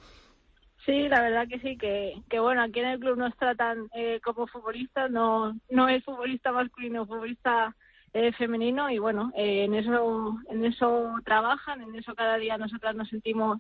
Sí, 0.85 1.07
la 1.07 1.21
verdad 1.21 1.47
que 1.47 1.59
sí, 1.59 1.77
que, 1.77 2.15
que 2.27 2.39
bueno, 2.39 2.63
aquí 2.63 2.79
en 2.79 2.87
el 2.87 2.99
club 2.99 3.15
nos 3.15 3.35
tratan 3.37 3.87
eh, 3.93 4.19
como 4.23 4.47
futbolistas, 4.47 5.11
no, 5.11 5.55
no 5.69 5.87
es 5.87 6.03
futbolista 6.03 6.51
masculino, 6.51 7.05
futbolista 7.05 7.75
eh, 8.13 8.31
femenino 8.33 8.89
y 8.89 8.99
bueno, 8.99 9.31
eh, 9.35 9.63
en 9.63 9.75
eso, 9.75 10.37
en 10.49 10.65
eso 10.65 11.13
trabajan, 11.23 11.81
en 11.81 11.95
eso 11.95 12.13
cada 12.15 12.37
día 12.37 12.57
nosotras 12.57 12.95
nos 12.95 13.09
sentimos 13.09 13.59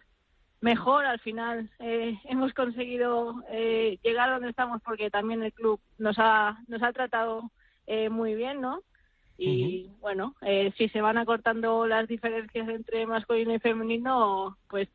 mejor. 0.61 1.05
Al 1.05 1.19
final 1.19 1.69
eh, 1.79 2.17
hemos 2.25 2.53
conseguido 2.53 3.43
eh, 3.49 3.97
llegar 4.03 4.29
donde 4.29 4.49
estamos 4.49 4.81
porque 4.83 5.09
también 5.09 5.43
el 5.43 5.53
club 5.53 5.79
nos 5.97 6.17
ha, 6.19 6.57
nos 6.67 6.81
ha 6.83 6.93
tratado 6.93 7.51
eh, 7.87 8.09
muy 8.09 8.35
bien, 8.35 8.61
¿no? 8.61 8.81
Y 9.37 9.85
uh 9.85 9.87
-huh. 9.87 9.99
bueno, 10.01 10.35
eh, 10.41 10.71
si 10.77 10.87
se 10.89 11.01
van 11.01 11.17
acortando 11.17 11.87
las 11.87 12.07
diferencias 12.07 12.69
entre 12.69 13.07
masculino 13.07 13.53
y 13.53 13.59
femenino, 13.59 14.55
pues 14.69 14.87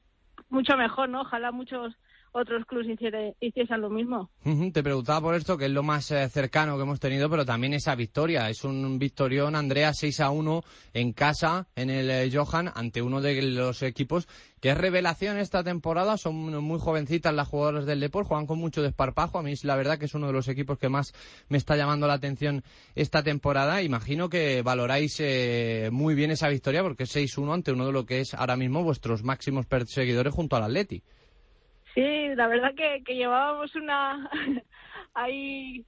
mucho 0.50 0.76
mejor, 0.76 1.08
¿no? 1.08 1.22
Ojalá 1.22 1.50
muchos 1.50 1.96
otros 2.36 2.64
hiciera, 2.86 3.18
hiciesen 3.40 3.80
lo 3.80 3.88
mismo. 3.88 4.30
Te 4.72 4.82
preguntaba 4.82 5.20
por 5.20 5.34
esto, 5.34 5.56
que 5.56 5.64
es 5.66 5.70
lo 5.70 5.82
más 5.82 6.10
eh, 6.10 6.28
cercano 6.28 6.76
que 6.76 6.82
hemos 6.82 7.00
tenido, 7.00 7.30
pero 7.30 7.44
también 7.44 7.72
esa 7.72 7.94
victoria. 7.94 8.50
Es 8.50 8.62
un 8.64 8.98
victorión, 8.98 9.56
Andrea, 9.56 9.94
6 9.94 10.20
a 10.20 10.30
1 10.30 10.62
en 10.92 11.12
casa, 11.12 11.66
en 11.74 11.90
el 11.90 12.10
eh, 12.10 12.30
Johan, 12.32 12.70
ante 12.74 13.00
uno 13.00 13.20
de 13.20 13.40
los 13.42 13.82
equipos 13.82 14.28
que 14.60 14.70
es 14.70 14.78
revelación 14.78 15.38
esta 15.38 15.64
temporada. 15.64 16.16
Son 16.18 16.34
muy 16.34 16.78
jovencitas 16.78 17.32
las 17.32 17.48
jugadoras 17.48 17.86
del 17.86 18.00
Depor, 18.00 18.24
juegan 18.24 18.46
con 18.46 18.58
mucho 18.58 18.82
desparpajo. 18.82 19.38
A 19.38 19.42
mí, 19.42 19.54
la 19.62 19.76
verdad, 19.76 19.98
que 19.98 20.06
es 20.06 20.14
uno 20.14 20.26
de 20.26 20.32
los 20.32 20.48
equipos 20.48 20.78
que 20.78 20.88
más 20.88 21.14
me 21.48 21.56
está 21.56 21.76
llamando 21.76 22.06
la 22.06 22.14
atención 22.14 22.62
esta 22.94 23.22
temporada. 23.22 23.82
Imagino 23.82 24.28
que 24.28 24.62
valoráis 24.62 25.16
eh, 25.20 25.88
muy 25.92 26.14
bien 26.14 26.30
esa 26.30 26.48
victoria, 26.48 26.82
porque 26.82 27.04
es 27.04 27.16
6-1 27.16 27.54
ante 27.54 27.72
uno 27.72 27.86
de 27.86 27.92
lo 27.92 28.04
que 28.04 28.20
es 28.20 28.34
ahora 28.34 28.56
mismo 28.56 28.82
vuestros 28.82 29.22
máximos 29.22 29.66
perseguidores 29.66 30.34
junto 30.34 30.56
al 30.56 30.64
Atleti. 30.64 31.02
Sí, 31.96 32.34
la 32.34 32.46
verdad 32.46 32.74
que, 32.74 33.02
que 33.04 33.14
llevábamos 33.14 33.74
una 33.74 34.28
ahí 35.14 35.86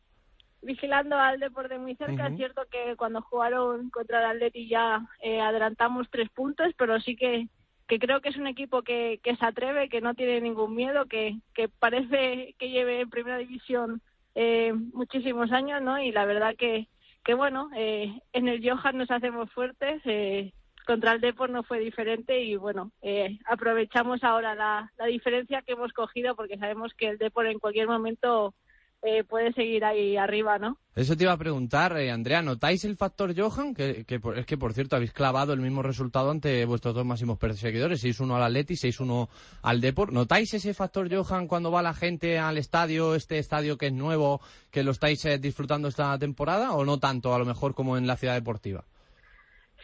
vigilando 0.63 1.17
al 1.19 1.39
deporte 1.39 1.79
muy 1.79 1.97
cerca. 1.97 2.13
Uh 2.15 2.17
-huh. 2.29 2.31
Es 2.33 2.37
cierto 2.39 2.63
que 2.71 2.97
cuando 2.97 3.21
jugaron 3.21 3.91
contra 3.91 4.21
el 4.21 4.37
Atleti 4.37 4.69
ya 4.69 5.07
eh, 5.21 5.43
adelantamos 5.43 6.09
tres 6.11 6.31
puntos, 6.31 6.73
pero 6.79 6.99
sí 7.01 7.15
que, 7.15 7.49
que 7.87 7.99
creo 7.99 8.23
que 8.23 8.31
es 8.31 8.39
un 8.39 8.47
equipo 8.47 8.81
que, 8.81 9.21
que 9.23 9.37
se 9.37 9.45
atreve, 9.45 9.91
que 9.91 10.01
no 10.01 10.15
tiene 10.15 10.41
ningún 10.41 10.75
miedo, 10.75 11.05
que, 11.05 11.37
que 11.53 11.69
parece 11.69 12.55
que 12.59 12.71
lleve 12.71 13.03
en 13.03 13.11
primera 13.11 13.37
división 13.37 14.01
eh, 14.35 14.73
muchísimos 14.73 15.53
años, 15.53 15.83
¿no? 15.83 16.01
Y 16.01 16.11
la 16.11 16.25
verdad 16.25 16.57
que, 16.57 16.89
que 17.23 17.35
bueno, 17.35 17.69
eh, 17.77 18.19
en 18.33 18.49
el 18.49 18.67
Johan 18.67 18.97
nos 18.97 19.11
hacemos 19.11 19.53
fuertes. 19.53 20.01
Eh, 20.07 20.55
contra 20.89 21.13
el 21.13 21.21
Depor 21.21 21.51
no 21.51 21.65
fue 21.65 21.81
diferente 21.81 22.41
y 22.41 22.57
bueno, 22.57 22.93
eh, 23.03 23.39
aprovechamos 23.45 24.25
ahora 24.25 24.55
la, 24.55 24.91
la, 24.97 25.05
diferencia 25.05 25.61
que 25.61 25.73
hemos 25.73 25.93
cogido 25.93 26.35
porque 26.35 26.57
sabemos 26.57 26.95
que 26.97 27.09
el 27.09 27.19
Depor 27.19 27.47
en 27.47 27.59
cualquier 27.59 27.87
momento 27.87 28.55
eh, 29.03 29.23
puede 29.23 29.53
seguir 29.53 29.85
ahí 29.85 30.17
arriba, 30.17 30.59
¿no? 30.59 30.79
Eso 30.97 31.15
te 31.15 31.25
iba 31.25 31.35
a 31.35 31.37
preguntar, 31.37 31.95
eh, 31.99 32.11
Andrea, 32.11 32.41
¿notáis 32.41 32.87
el 32.87 32.97
factor 32.97 33.39
Johan? 33.39 33.75
Que, 33.75 34.07
que 34.07 34.19
es 34.37 34.47
que, 34.47 34.57
por 34.57 34.73
cierto, 34.73 34.97
habéis 34.97 35.13
clavado 35.13 35.53
el 35.53 35.61
mismo 35.61 35.83
resultado 35.83 36.31
ante 36.31 36.65
vuestros 36.65 36.95
dos 36.95 37.05
máximos 37.05 37.37
perseguidores, 37.37 38.03
6-1 38.03 38.37
al 38.37 38.45
Atleti, 38.45 38.73
6-1 38.73 39.29
al 39.61 39.83
Depor. 39.83 40.11
¿Notáis 40.15 40.55
ese 40.55 40.73
factor 40.73 41.15
Johan 41.15 41.49
cuando 41.49 41.71
va 41.71 41.83
la 41.83 41.93
gente 41.93 42.39
al 42.39 42.57
estadio, 42.57 43.15
este 43.15 43.39
estadio 43.39 43.77
que 43.77 43.89
es 43.89 43.93
nuevo, 43.93 44.41
que 44.71 44.83
lo 44.83 44.93
estáis 44.93 45.23
eh, 45.27 45.39
disfrutando 45.39 45.87
esta 45.87 46.19
temporada, 46.19 46.73
o 46.73 46.87
no 46.87 46.99
tanto, 46.99 47.35
a 47.35 47.39
lo 47.39 47.45
mejor, 47.45 47.75
como 47.75 47.99
en 47.99 48.07
la 48.07 48.17
ciudad 48.17 48.35
deportiva? 48.35 48.87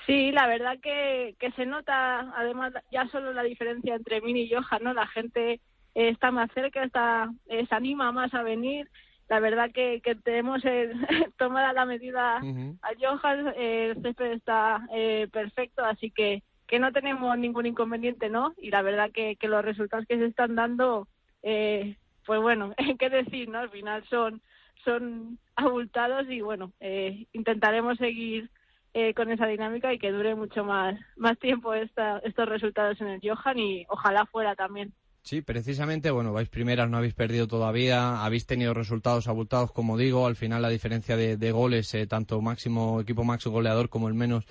Sí, 0.06 0.32
la 0.32 0.46
verdad 0.46 0.78
que, 0.82 1.34
que 1.38 1.50
se 1.52 1.64
nota, 1.64 2.32
además, 2.36 2.72
ya 2.90 3.08
solo 3.08 3.32
la 3.32 3.42
diferencia 3.42 3.94
entre 3.94 4.20
Mini 4.20 4.42
y 4.42 4.52
Johan, 4.52 4.82
¿no? 4.82 4.92
La 4.92 5.06
gente 5.06 5.60
eh, 5.94 6.08
está 6.08 6.30
más 6.30 6.50
cerca, 6.52 6.82
está, 6.84 7.30
eh, 7.46 7.66
se 7.66 7.74
anima 7.74 8.12
más 8.12 8.34
a 8.34 8.42
venir. 8.42 8.88
La 9.28 9.40
verdad 9.40 9.70
que, 9.72 10.02
que 10.02 10.14
tenemos 10.16 10.62
eh, 10.64 10.92
tomada 11.38 11.72
la 11.72 11.86
medida 11.86 12.40
uh 12.42 12.46
-huh. 12.46 12.78
a 12.82 12.90
Johan, 13.00 13.54
eh, 13.56 13.92
el 13.96 14.02
césped 14.02 14.32
está 14.32 14.86
eh, 14.92 15.28
perfecto, 15.32 15.82
así 15.82 16.10
que, 16.10 16.42
que 16.66 16.78
no 16.78 16.92
tenemos 16.92 17.36
ningún 17.38 17.64
inconveniente, 17.66 18.28
¿no? 18.28 18.52
Y 18.58 18.70
la 18.70 18.82
verdad 18.82 19.10
que, 19.10 19.36
que 19.36 19.48
los 19.48 19.64
resultados 19.64 20.06
que 20.06 20.18
se 20.18 20.26
están 20.26 20.54
dando, 20.54 21.08
eh, 21.42 21.96
pues 22.26 22.40
bueno, 22.42 22.74
qué 22.98 23.08
decir, 23.08 23.48
¿no? 23.48 23.60
Al 23.60 23.70
final 23.70 24.04
son, 24.10 24.42
son 24.84 25.38
abultados 25.56 26.28
y 26.28 26.42
bueno, 26.42 26.72
eh, 26.80 27.26
intentaremos 27.32 27.96
seguir 27.96 28.50
eh, 28.94 29.12
con 29.12 29.30
esa 29.30 29.46
dinámica 29.46 29.92
y 29.92 29.98
que 29.98 30.12
dure 30.12 30.34
mucho 30.34 30.64
más, 30.64 30.98
más 31.16 31.38
tiempo 31.38 31.74
esta, 31.74 32.18
estos 32.18 32.48
resultados 32.48 33.00
en 33.00 33.08
el 33.08 33.20
Johan 33.22 33.58
y 33.58 33.84
ojalá 33.88 34.24
fuera 34.26 34.54
también. 34.54 34.94
Sí, 35.22 35.40
precisamente, 35.40 36.10
bueno, 36.10 36.34
vais 36.34 36.50
primeras, 36.50 36.90
no 36.90 36.98
habéis 36.98 37.14
perdido 37.14 37.46
todavía, 37.48 38.22
habéis 38.24 38.46
tenido 38.46 38.74
resultados 38.74 39.26
abultados, 39.26 39.72
como 39.72 39.96
digo, 39.96 40.26
al 40.26 40.36
final 40.36 40.60
la 40.60 40.68
diferencia 40.68 41.16
de, 41.16 41.38
de 41.38 41.50
goles, 41.50 41.94
eh, 41.94 42.06
tanto 42.06 42.42
máximo 42.42 43.00
equipo 43.00 43.24
máximo 43.24 43.54
goleador 43.54 43.88
como 43.88 44.08
el 44.08 44.14
menos 44.14 44.44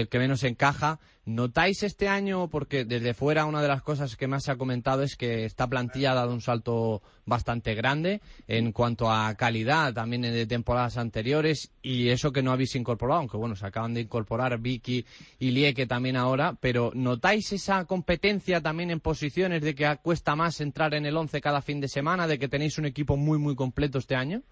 el 0.00 0.08
que 0.08 0.18
menos 0.18 0.42
encaja. 0.44 0.98
¿Notáis 1.24 1.82
este 1.84 2.08
año, 2.08 2.48
porque 2.48 2.84
desde 2.84 3.14
fuera 3.14 3.44
una 3.44 3.62
de 3.62 3.68
las 3.68 3.82
cosas 3.82 4.16
que 4.16 4.26
más 4.26 4.42
se 4.42 4.50
ha 4.50 4.56
comentado 4.56 5.02
es 5.02 5.14
que 5.16 5.44
esta 5.44 5.68
plantilla 5.68 6.12
ha 6.12 6.16
dado 6.16 6.32
un 6.32 6.40
salto 6.40 7.00
bastante 7.26 7.74
grande 7.74 8.20
en 8.48 8.72
cuanto 8.72 9.08
a 9.08 9.32
calidad 9.36 9.94
también 9.94 10.22
de 10.22 10.46
temporadas 10.46 10.96
anteriores 10.96 11.70
y 11.80 12.08
eso 12.08 12.32
que 12.32 12.42
no 12.42 12.50
habéis 12.50 12.74
incorporado, 12.74 13.20
aunque 13.20 13.36
bueno, 13.36 13.54
se 13.54 13.66
acaban 13.66 13.94
de 13.94 14.00
incorporar 14.00 14.58
Vicky 14.58 15.04
y 15.38 15.50
Lieke 15.52 15.86
también 15.86 16.16
ahora, 16.16 16.56
pero 16.58 16.90
¿notáis 16.94 17.52
esa 17.52 17.84
competencia 17.84 18.60
también 18.60 18.90
en 18.90 18.98
posiciones 18.98 19.62
de 19.62 19.76
que 19.76 19.96
cuesta 20.02 20.34
más 20.34 20.60
entrar 20.60 20.94
en 20.94 21.06
el 21.06 21.16
11 21.16 21.40
cada 21.40 21.62
fin 21.62 21.80
de 21.80 21.88
semana, 21.88 22.26
de 22.26 22.38
que 22.38 22.48
tenéis 22.48 22.78
un 22.78 22.86
equipo 22.86 23.16
muy, 23.16 23.38
muy 23.38 23.54
completo 23.54 23.98
este 23.98 24.16
año? 24.16 24.42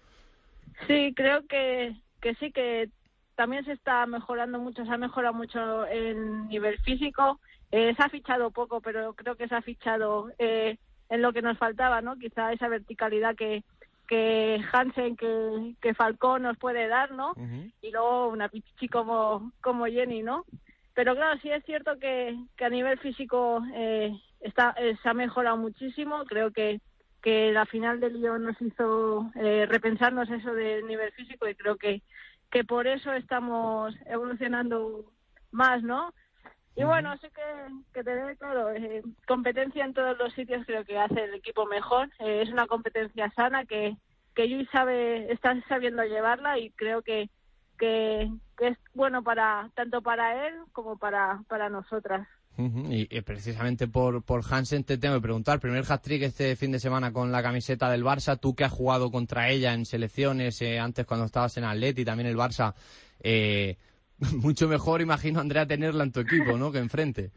Sí, 0.87 1.13
creo 1.15 1.45
que, 1.47 1.97
que 2.21 2.33
sí, 2.35 2.51
que 2.51 2.89
también 3.41 3.65
se 3.65 3.71
está 3.71 4.05
mejorando 4.05 4.59
mucho, 4.59 4.85
se 4.85 4.91
ha 4.91 4.97
mejorado 4.97 5.33
mucho 5.33 5.87
el 5.87 6.47
nivel 6.47 6.77
físico. 6.81 7.39
Eh, 7.71 7.91
se 7.97 8.03
ha 8.03 8.07
fichado 8.07 8.51
poco, 8.51 8.81
pero 8.81 9.15
creo 9.15 9.35
que 9.35 9.47
se 9.47 9.55
ha 9.55 9.63
fichado 9.63 10.29
eh, 10.37 10.77
en 11.09 11.21
lo 11.23 11.33
que 11.33 11.41
nos 11.41 11.57
faltaba, 11.57 12.01
¿no? 12.01 12.19
Quizá 12.19 12.53
esa 12.53 12.67
verticalidad 12.67 13.35
que, 13.35 13.63
que 14.07 14.63
Hansen, 14.71 15.15
que, 15.15 15.73
que 15.81 15.95
Falcón 15.95 16.43
nos 16.43 16.55
puede 16.59 16.87
dar, 16.87 17.13
¿no? 17.13 17.33
Y 17.81 17.89
luego 17.89 18.27
una 18.27 18.47
pichichi 18.47 18.87
como, 18.87 19.51
como 19.59 19.87
Jenny, 19.87 20.21
¿no? 20.21 20.45
Pero 20.93 21.15
claro, 21.15 21.39
sí 21.41 21.49
es 21.49 21.65
cierto 21.65 21.97
que, 21.97 22.37
que 22.55 22.65
a 22.65 22.69
nivel 22.69 22.99
físico 22.99 23.63
eh, 23.73 24.13
está, 24.39 24.75
eh, 24.77 24.95
se 25.01 25.09
ha 25.09 25.15
mejorado 25.15 25.57
muchísimo. 25.57 26.25
Creo 26.25 26.51
que, 26.51 26.79
que 27.23 27.51
la 27.51 27.65
final 27.65 27.99
del 27.99 28.21
Lyon 28.21 28.43
nos 28.43 28.61
hizo 28.61 29.31
eh, 29.33 29.65
repensarnos 29.67 30.29
eso 30.29 30.53
del 30.53 30.85
nivel 30.85 31.11
físico 31.13 31.47
y 31.49 31.55
creo 31.55 31.77
que, 31.77 32.03
que 32.51 32.63
por 32.63 32.85
eso 32.85 33.13
estamos 33.13 33.95
evolucionando 34.05 35.05
más, 35.51 35.81
¿no? 35.83 36.13
Y 36.75 36.83
bueno, 36.83 37.15
sí 37.17 37.27
que, 37.29 37.73
que 37.93 38.03
tener, 38.03 38.37
claro, 38.37 38.71
eh, 38.71 39.01
competencia 39.27 39.83
en 39.83 39.93
todos 39.93 40.17
los 40.17 40.33
sitios 40.33 40.65
creo 40.65 40.85
que 40.85 40.97
hace 40.97 41.23
el 41.23 41.33
equipo 41.33 41.65
mejor. 41.65 42.09
Eh, 42.19 42.41
es 42.43 42.49
una 42.49 42.67
competencia 42.67 43.31
sana 43.31 43.65
que, 43.65 43.97
que 44.35 44.49
Yui 44.49 44.65
sabe, 44.67 45.31
está 45.31 45.55
sabiendo 45.67 46.03
llevarla 46.03 46.59
y 46.59 46.71
creo 46.71 47.01
que, 47.01 47.29
que, 47.77 48.29
que 48.57 48.67
es 48.69 48.77
bueno 48.93 49.21
para 49.23 49.69
tanto 49.75 50.01
para 50.01 50.47
él 50.47 50.55
como 50.71 50.97
para, 50.97 51.41
para 51.47 51.69
nosotras. 51.69 52.27
Y, 52.57 53.17
y, 53.17 53.21
precisamente 53.21 53.87
por, 53.87 54.23
por 54.23 54.41
Hansen 54.47 54.83
te 54.83 54.97
tengo 54.97 55.15
que 55.15 55.21
preguntar, 55.21 55.59
primer 55.59 55.83
hat-trick 55.87 56.23
este 56.23 56.55
fin 56.55 56.71
de 56.71 56.79
semana 56.79 57.11
con 57.11 57.31
la 57.31 57.41
camiseta 57.41 57.89
del 57.89 58.03
Barça, 58.03 58.39
tú 58.39 58.55
que 58.55 58.63
has 58.63 58.71
jugado 58.71 59.09
contra 59.09 59.49
ella 59.49 59.73
en 59.73 59.85
selecciones 59.85 60.61
eh, 60.61 60.77
antes 60.77 61.05
cuando 61.05 61.25
estabas 61.25 61.57
en 61.57 61.63
Atleti, 61.63 62.05
también 62.05 62.27
el 62.27 62.37
Barça, 62.37 62.73
eh, 63.23 63.77
mucho 64.35 64.67
mejor 64.67 65.01
imagino 65.01 65.39
Andrea 65.39 65.65
tenerla 65.65 66.03
en 66.03 66.11
tu 66.11 66.19
equipo, 66.19 66.57
¿no? 66.57 66.71
Que 66.71 66.79
enfrente. 66.79 67.31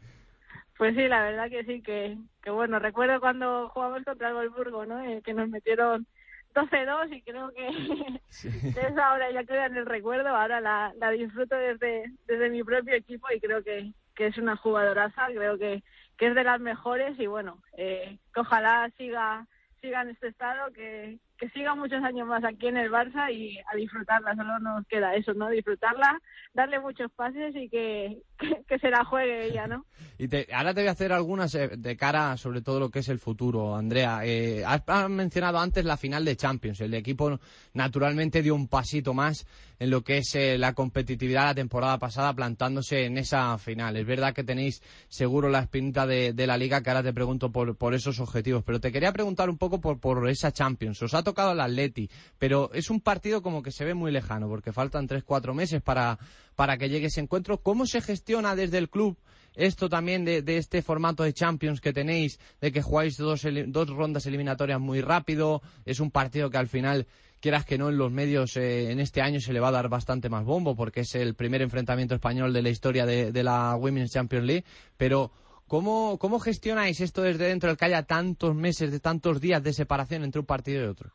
Pues 0.77 0.93
sí, 0.95 1.07
la 1.07 1.23
verdad 1.23 1.49
que 1.49 1.63
sí, 1.63 1.81
que, 1.81 2.17
que 2.43 2.49
bueno, 2.51 2.79
recuerdo 2.79 3.19
cuando 3.19 3.69
jugamos 3.69 4.03
contra 4.03 4.29
el 4.29 4.35
Wolfsburgo, 4.35 4.85
¿no? 4.85 5.01
Eh, 5.01 5.21
que 5.23 5.33
nos 5.33 5.47
metieron 5.47 6.05
12-2 6.53 7.15
y 7.15 7.21
creo 7.21 7.51
que 7.51 8.19
sí. 8.29 8.49
desde 8.49 9.01
ahora 9.01 9.31
ya 9.31 9.43
queda 9.45 9.67
en 9.67 9.77
el 9.77 9.85
recuerdo, 9.85 10.29
ahora 10.29 10.59
la, 10.59 10.93
la 10.99 11.11
disfruto 11.11 11.55
desde, 11.55 12.11
desde 12.27 12.49
mi 12.49 12.63
propio 12.63 12.93
equipo 12.93 13.27
y 13.33 13.39
creo 13.39 13.63
que, 13.63 13.93
que 14.15 14.27
es 14.27 14.37
una 14.37 14.55
jugadoraza, 14.55 15.27
creo 15.27 15.57
que, 15.57 15.83
que 16.17 16.27
es 16.27 16.35
de 16.35 16.43
las 16.43 16.59
mejores 16.59 17.19
y 17.19 17.27
bueno, 17.27 17.61
eh, 17.77 18.17
ojalá 18.35 18.89
siga, 18.97 19.47
siga 19.81 20.01
en 20.01 20.09
este 20.09 20.27
estado, 20.27 20.71
que, 20.73 21.19
que 21.37 21.49
siga 21.49 21.75
muchos 21.75 22.01
años 22.03 22.27
más 22.27 22.43
aquí 22.43 22.67
en 22.67 22.77
el 22.77 22.91
Barça 22.91 23.31
y 23.31 23.57
a 23.71 23.75
disfrutarla, 23.75 24.35
solo 24.35 24.59
nos 24.59 24.87
queda 24.87 25.15
eso, 25.15 25.33
¿no? 25.33 25.49
Disfrutarla, 25.49 26.19
darle 26.53 26.79
muchos 26.79 27.11
pases 27.11 27.55
y 27.55 27.69
que, 27.69 28.21
que, 28.67 28.79
se 28.79 28.89
la 28.89 29.03
juegue 29.03 29.47
ella, 29.47 29.67
¿no? 29.67 29.85
Y 30.17 30.29
te, 30.29 30.47
ahora 30.53 30.73
te 30.73 30.79
voy 30.79 30.87
a 30.87 30.91
hacer 30.91 31.11
algunas 31.11 31.53
eh, 31.55 31.71
de 31.77 31.97
cara 31.97 32.37
sobre 32.37 32.61
todo 32.61 32.79
lo 32.79 32.89
que 32.89 32.99
es 32.99 33.09
el 33.09 33.19
futuro, 33.19 33.75
Andrea. 33.75 34.21
Eh, 34.23 34.63
has, 34.65 34.81
has, 34.87 35.09
mencionado 35.09 35.59
antes 35.59 35.83
la 35.83 35.97
final 35.97 36.23
de 36.23 36.37
Champions. 36.37 36.79
El 36.79 36.93
equipo 36.93 37.37
naturalmente 37.73 38.41
dio 38.41 38.55
un 38.55 38.69
pasito 38.69 39.13
más 39.13 39.45
en 39.79 39.89
lo 39.89 40.03
que 40.03 40.19
es 40.19 40.35
eh, 40.35 40.57
la 40.57 40.73
competitividad 40.73 41.45
la 41.45 41.55
temporada 41.55 41.97
pasada 41.99 42.33
plantándose 42.33 43.05
en 43.05 43.17
esa 43.17 43.57
final. 43.57 43.97
Es 43.97 44.05
verdad 44.05 44.33
que 44.33 44.43
tenéis 44.43 44.81
seguro 45.09 45.49
la 45.49 45.59
espinita 45.59 46.07
de, 46.07 46.33
de 46.33 46.47
la 46.47 46.57
liga 46.57 46.81
que 46.81 46.89
ahora 46.89 47.03
te 47.03 47.13
pregunto 47.13 47.51
por, 47.51 47.75
por, 47.75 47.93
esos 47.93 48.19
objetivos. 48.19 48.63
Pero 48.63 48.79
te 48.79 48.91
quería 48.91 49.11
preguntar 49.11 49.49
un 49.49 49.57
poco 49.57 49.81
por, 49.81 49.99
por 49.99 50.29
esa 50.29 50.51
Champions. 50.51 51.01
Os 51.01 51.13
ha 51.13 51.23
tocado 51.25 51.51
el 51.51 51.59
Atleti, 51.59 52.09
pero 52.39 52.71
es 52.73 52.89
un 52.89 53.01
partido 53.01 53.41
como 53.41 53.61
que 53.61 53.71
se 53.71 53.83
ve 53.83 53.93
muy 53.93 54.13
lejano 54.13 54.47
porque 54.47 54.71
faltan 54.71 55.07
tres, 55.07 55.25
cuatro 55.25 55.53
meses 55.53 55.81
para, 55.81 56.17
para 56.55 56.77
que 56.77 56.87
llegue 56.87 57.07
ese 57.07 57.19
encuentro. 57.19 57.57
¿Cómo 57.57 57.85
se 57.85 57.99
gestiona 57.99 58.55
desde 58.55 58.77
el 58.77 58.89
club? 58.89 59.17
esto 59.55 59.89
también 59.89 60.25
de, 60.25 60.41
de, 60.41 60.57
este 60.57 60.81
formato 60.81 61.23
de 61.23 61.33
Champions 61.33 61.81
que 61.81 61.93
tenéis, 61.93 62.39
de 62.61 62.71
que 62.71 62.81
jugáis 62.81 63.17
dos, 63.17 63.45
dos, 63.67 63.89
rondas 63.89 64.25
eliminatorias 64.25 64.79
muy 64.79 65.01
rápido, 65.01 65.61
es 65.85 65.99
un 65.99 66.11
partido 66.11 66.49
que 66.49 66.57
al 66.57 66.67
final, 66.67 67.07
quieras 67.39 67.65
que 67.65 67.77
no, 67.77 67.89
en 67.89 67.97
los 67.97 68.11
medios 68.11 68.57
eh, 68.57 68.91
en 68.91 68.99
este 68.99 69.21
año 69.21 69.39
se 69.39 69.53
le 69.53 69.59
va 69.59 69.69
a 69.69 69.71
dar 69.71 69.89
bastante 69.89 70.29
más 70.29 70.43
bombo 70.43 70.75
porque 70.75 71.01
es 71.01 71.15
el 71.15 71.35
primer 71.35 71.61
enfrentamiento 71.61 72.15
español 72.15 72.53
de 72.53 72.61
la 72.61 72.69
historia 72.69 73.05
de, 73.05 73.31
de 73.31 73.43
la 73.43 73.75
Women's 73.75 74.11
Champions 74.11 74.45
League, 74.45 74.65
pero 74.97 75.31
¿cómo, 75.67 76.17
¿cómo 76.19 76.39
gestionáis 76.39 77.01
esto 77.01 77.21
desde 77.21 77.47
dentro 77.47 77.69
del 77.69 77.77
que 77.77 77.85
haya 77.85 78.03
tantos 78.03 78.55
meses, 78.55 78.91
de 78.91 78.99
tantos 78.99 79.41
días 79.41 79.63
de 79.63 79.73
separación 79.73 80.23
entre 80.23 80.39
un 80.39 80.45
partido 80.45 80.83
y 80.83 80.87
otro? 80.87 81.11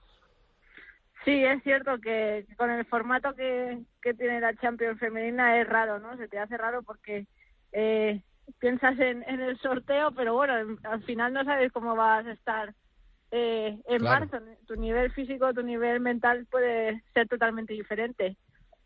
Sí, 1.24 1.44
es 1.44 1.62
cierto 1.62 1.98
que 2.00 2.46
con 2.56 2.70
el 2.70 2.84
formato 2.86 3.34
que, 3.34 3.82
que 4.00 4.14
tiene 4.14 4.40
la 4.40 4.54
Champions 4.56 4.98
femenina 4.98 5.60
es 5.60 5.68
raro, 5.68 5.98
¿no? 5.98 6.16
Se 6.16 6.28
te 6.28 6.38
hace 6.38 6.56
raro 6.56 6.82
porque 6.82 7.26
eh, 7.72 8.22
piensas 8.58 8.98
en, 8.98 9.22
en, 9.28 9.40
el 9.40 9.58
sorteo, 9.58 10.12
pero 10.12 10.34
bueno, 10.34 10.78
al 10.82 11.02
final 11.04 11.32
no 11.32 11.44
sabes 11.44 11.72
cómo 11.72 11.94
vas 11.94 12.26
a 12.26 12.32
estar 12.32 12.74
eh, 13.30 13.78
en 13.86 13.98
claro. 13.98 14.26
marzo. 14.30 14.44
Tu 14.66 14.76
nivel 14.76 15.12
físico, 15.12 15.52
tu 15.52 15.62
nivel 15.62 16.00
mental 16.00 16.46
puede 16.50 17.02
ser 17.12 17.28
totalmente 17.28 17.74
diferente. 17.74 18.36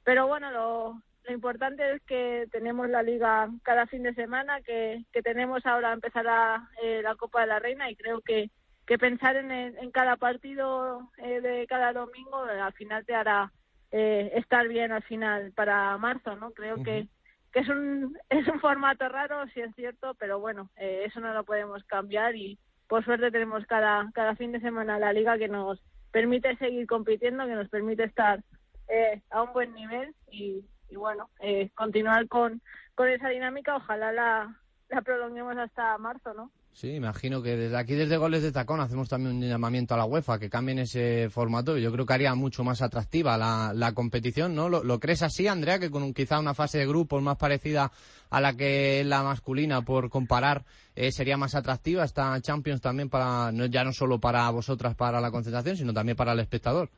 Pero 0.03 0.27
bueno, 0.27 0.51
lo, 0.51 1.03
lo 1.25 1.33
importante 1.33 1.93
es 1.93 2.03
que 2.03 2.47
tenemos 2.53 2.89
la 2.89 3.03
liga 3.03 3.49
cada 3.63 3.87
fin 3.87 4.03
de 4.03 4.15
semana, 4.15 4.61
que, 4.63 5.05
que 5.13 5.23
tenemos 5.23 5.65
ahora 5.67 5.93
empezará 5.93 6.69
eh, 6.83 7.01
la 7.03 7.15
Copa 7.17 7.41
de 7.41 7.47
la 7.47 7.59
Reina 7.59 7.91
y 7.91 7.97
creo 7.97 8.21
que, 8.21 8.51
que 8.87 8.99
pensar 8.99 9.37
en, 9.37 9.51
en 9.51 9.91
cada 9.91 10.17
partido 10.17 11.11
eh, 11.19 11.41
de 11.41 11.67
cada 11.67 11.93
domingo 11.93 12.45
al 12.45 12.73
final 12.75 13.05
te 13.07 13.15
hará 13.15 13.53
eh, 13.91 14.33
estar 14.35 14.69
bien 14.69 14.93
al 14.93 15.03
final 15.03 15.53
para 15.53 15.97
marzo, 15.99 16.37
¿no? 16.37 16.53
Creo 16.53 16.77
uh 16.77 16.79
-huh. 16.79 16.85
que 16.85 17.09
que 17.55 17.61
es 17.61 17.69
un, 17.69 18.19
es 18.29 18.47
un 18.49 18.61
formato 18.61 19.09
raro, 19.09 19.47
sí 19.55 19.61
es 19.61 19.75
cierto, 19.77 20.15
pero 20.19 20.41
bueno, 20.41 20.69
eh, 20.77 21.05
eso 21.07 21.21
no 21.21 21.33
lo 21.33 21.45
podemos 21.45 21.83
cambiar 21.85 22.37
y 22.37 22.59
por 22.89 23.03
suerte 23.05 23.31
tenemos 23.31 23.65
cada, 23.67 24.11
cada 24.13 24.35
fin 24.37 24.53
de 24.53 24.61
semana 24.61 24.99
la 24.99 25.13
liga 25.13 25.39
que 25.39 25.49
nos 25.49 25.81
permite 26.11 26.55
seguir 26.57 26.87
compitiendo, 26.87 27.47
que 27.47 27.55
nos 27.55 27.69
permite 27.71 28.05
estar 28.05 28.43
eh, 28.89 29.23
a 29.31 29.43
un 29.43 29.53
buen 29.55 29.73
nivel 29.73 30.15
y, 30.31 30.65
y 30.95 30.97
bueno, 30.97 31.29
eh, 31.41 31.71
continuar 31.75 32.29
con, 32.29 32.63
con 32.95 33.09
esa 33.09 33.29
dinámica, 33.29 33.75
ojalá 33.75 34.13
la, 34.13 34.57
la 34.89 35.03
prolonguemos 35.03 35.57
hasta 35.57 35.99
marzo, 35.99 36.33
¿no? 36.35 36.53
Sí, 36.73 36.93
imagino 36.93 37.43
que 37.43 37.57
desde 37.57 37.77
aquí, 37.77 37.95
desde 37.95 38.17
Goles 38.17 38.43
de 38.43 38.53
Tacón, 38.53 38.81
hacemos 38.81 39.09
también 39.09 39.37
un 39.37 39.43
llamamiento 39.43 39.95
a 39.95 39.97
la 39.97 40.05
UEFA, 40.07 40.39
que 40.39 40.51
cambien 40.51 40.81
ese 40.81 41.29
formato. 41.31 41.79
Yo 41.79 41.93
creo 41.93 42.05
que 42.05 42.13
haría 42.15 42.35
mucho 42.35 42.65
más 42.65 42.83
atractiva 42.83 43.37
la, 43.39 43.73
la 43.75 43.93
competición, 43.93 44.55
¿no? 44.55 44.69
¿Lo, 44.69 44.83
¿Lo, 44.83 44.99
crees 44.99 45.23
así, 45.23 45.47
Andrea, 45.47 45.79
que 45.79 45.91
con 45.91 46.03
un, 46.03 46.15
quizá 46.15 46.39
una 46.41 46.55
fase 46.55 46.79
de 46.79 46.87
grupos 46.87 47.23
más 47.23 47.37
parecida 47.37 47.93
a 48.31 48.41
la 48.41 48.57
que 48.57 49.01
es 49.01 49.07
la 49.07 49.23
masculina, 49.23 49.83
por 49.83 50.11
comparar, 50.11 50.65
eh, 50.97 51.13
sería 51.13 51.37
más 51.37 51.55
atractiva 51.55 52.05
esta 52.05 52.41
Champions 52.41 52.81
también 52.81 53.09
para, 53.09 53.53
no, 53.53 53.67
ya 53.67 53.85
no 53.85 53.93
solo 53.93 54.19
para 54.21 54.49
vosotras, 54.51 54.97
para 54.97 55.21
la 55.21 55.31
concentración, 55.31 55.77
sino 55.77 55.93
también 55.93 56.17
para 56.17 56.33
el 56.33 56.41
espectador? 56.41 56.89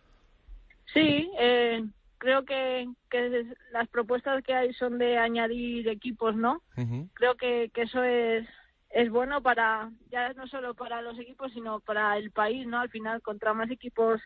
Sí, 0.92 1.30
eh, 1.38 1.84
creo 2.26 2.44
que, 2.44 2.88
que 3.08 3.46
las 3.70 3.86
propuestas 3.88 4.42
que 4.42 4.52
hay 4.52 4.74
son 4.74 4.98
de 4.98 5.16
añadir 5.16 5.86
equipos, 5.88 6.34
¿no? 6.34 6.60
Uh 6.76 6.82
-huh. 6.82 7.08
Creo 7.14 7.36
que, 7.36 7.70
que 7.72 7.82
eso 7.82 8.02
es 8.02 8.44
es 8.90 9.10
bueno 9.10 9.42
para 9.42 9.90
ya 10.10 10.32
no 10.32 10.46
solo 10.46 10.74
para 10.74 11.02
los 11.02 11.18
equipos 11.18 11.52
sino 11.52 11.80
para 11.80 12.16
el 12.16 12.30
país 12.30 12.66
no 12.66 12.78
al 12.78 12.88
final 12.88 13.20
contra 13.20 13.52
más 13.52 13.68
equipos 13.68 14.20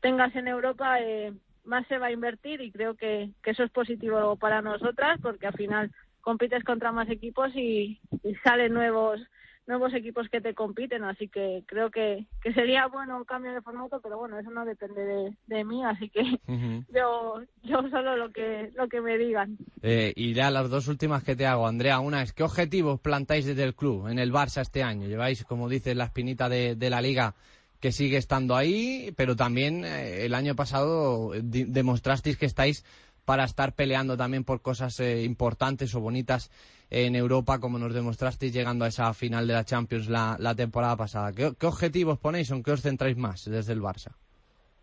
tengas 0.00 0.34
en 0.36 0.46
Europa 0.46 1.00
eh, 1.00 1.32
más 1.64 1.84
se 1.88 1.98
va 1.98 2.06
a 2.06 2.12
invertir 2.12 2.60
y 2.60 2.70
creo 2.70 2.94
que, 2.94 3.30
que 3.42 3.50
eso 3.50 3.64
es 3.64 3.70
positivo 3.72 4.36
para 4.36 4.62
nosotras 4.62 5.18
porque 5.20 5.48
al 5.48 5.54
final 5.54 5.90
compites 6.20 6.62
contra 6.64 6.92
más 6.92 7.08
equipos 7.10 7.50
y, 7.56 8.00
y 8.22 8.34
salen 8.44 8.72
nuevos 8.72 9.20
nuevos 9.66 9.94
equipos 9.94 10.28
que 10.28 10.40
te 10.40 10.54
compiten, 10.54 11.04
así 11.04 11.28
que 11.28 11.62
creo 11.66 11.90
que, 11.90 12.26
que 12.42 12.52
sería 12.52 12.86
bueno 12.86 13.16
un 13.16 13.24
cambio 13.24 13.52
de 13.52 13.62
formato, 13.62 14.00
pero 14.00 14.18
bueno, 14.18 14.38
eso 14.38 14.50
no 14.50 14.64
depende 14.64 15.04
de, 15.04 15.36
de 15.46 15.64
mí, 15.64 15.82
así 15.84 16.08
que 16.10 16.20
uh 16.48 16.52
-huh. 16.52 16.84
yo, 16.94 17.42
yo 17.62 17.88
solo 17.90 18.16
lo 18.16 18.32
que, 18.32 18.70
lo 18.74 18.88
que 18.88 19.00
me 19.00 19.16
digan. 19.16 19.56
Eh, 19.82 20.12
y 20.16 20.34
ya 20.34 20.50
las 20.50 20.68
dos 20.68 20.88
últimas 20.88 21.22
que 21.24 21.36
te 21.36 21.46
hago, 21.46 21.66
Andrea, 21.66 22.00
una 22.00 22.22
es, 22.22 22.32
¿qué 22.32 22.42
objetivos 22.42 23.00
plantáis 23.00 23.46
desde 23.46 23.64
el 23.64 23.74
club 23.74 24.08
en 24.08 24.18
el 24.18 24.32
Barça 24.32 24.60
este 24.60 24.82
año? 24.82 25.08
Lleváis, 25.08 25.44
como 25.44 25.68
dices, 25.68 25.96
la 25.96 26.04
espinita 26.04 26.48
de, 26.48 26.74
de 26.76 26.90
la 26.90 27.00
liga 27.00 27.34
que 27.80 27.92
sigue 27.92 28.16
estando 28.16 28.56
ahí, 28.56 29.12
pero 29.16 29.36
también 29.36 29.84
eh, 29.84 30.24
el 30.24 30.34
año 30.34 30.54
pasado 30.54 31.32
demostrasteis 31.42 32.38
que 32.38 32.46
estáis 32.46 32.82
para 33.24 33.44
estar 33.44 33.74
peleando 33.74 34.16
también 34.16 34.44
por 34.44 34.62
cosas 34.62 35.00
eh, 35.00 35.22
importantes 35.22 35.94
o 35.94 36.00
bonitas 36.00 36.50
en 36.94 37.16
Europa, 37.16 37.58
como 37.58 37.76
nos 37.76 37.92
demostrasteis 37.92 38.52
llegando 38.52 38.84
a 38.84 38.88
esa 38.88 39.12
final 39.14 39.48
de 39.48 39.54
la 39.54 39.64
Champions 39.64 40.08
la, 40.08 40.54
temporada 40.54 40.96
pasada. 40.96 41.32
¿Qué, 41.32 41.66
objetivos 41.66 42.20
ponéis 42.20 42.52
o 42.52 42.54
en 42.54 42.62
qué 42.62 42.70
os 42.70 42.82
centráis 42.82 43.16
más 43.16 43.44
desde 43.50 43.72
el 43.72 43.80
Barça? 43.80 44.12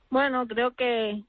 Bueno, 0.09 0.45
creo 0.45 0.71
que, 0.71 1.23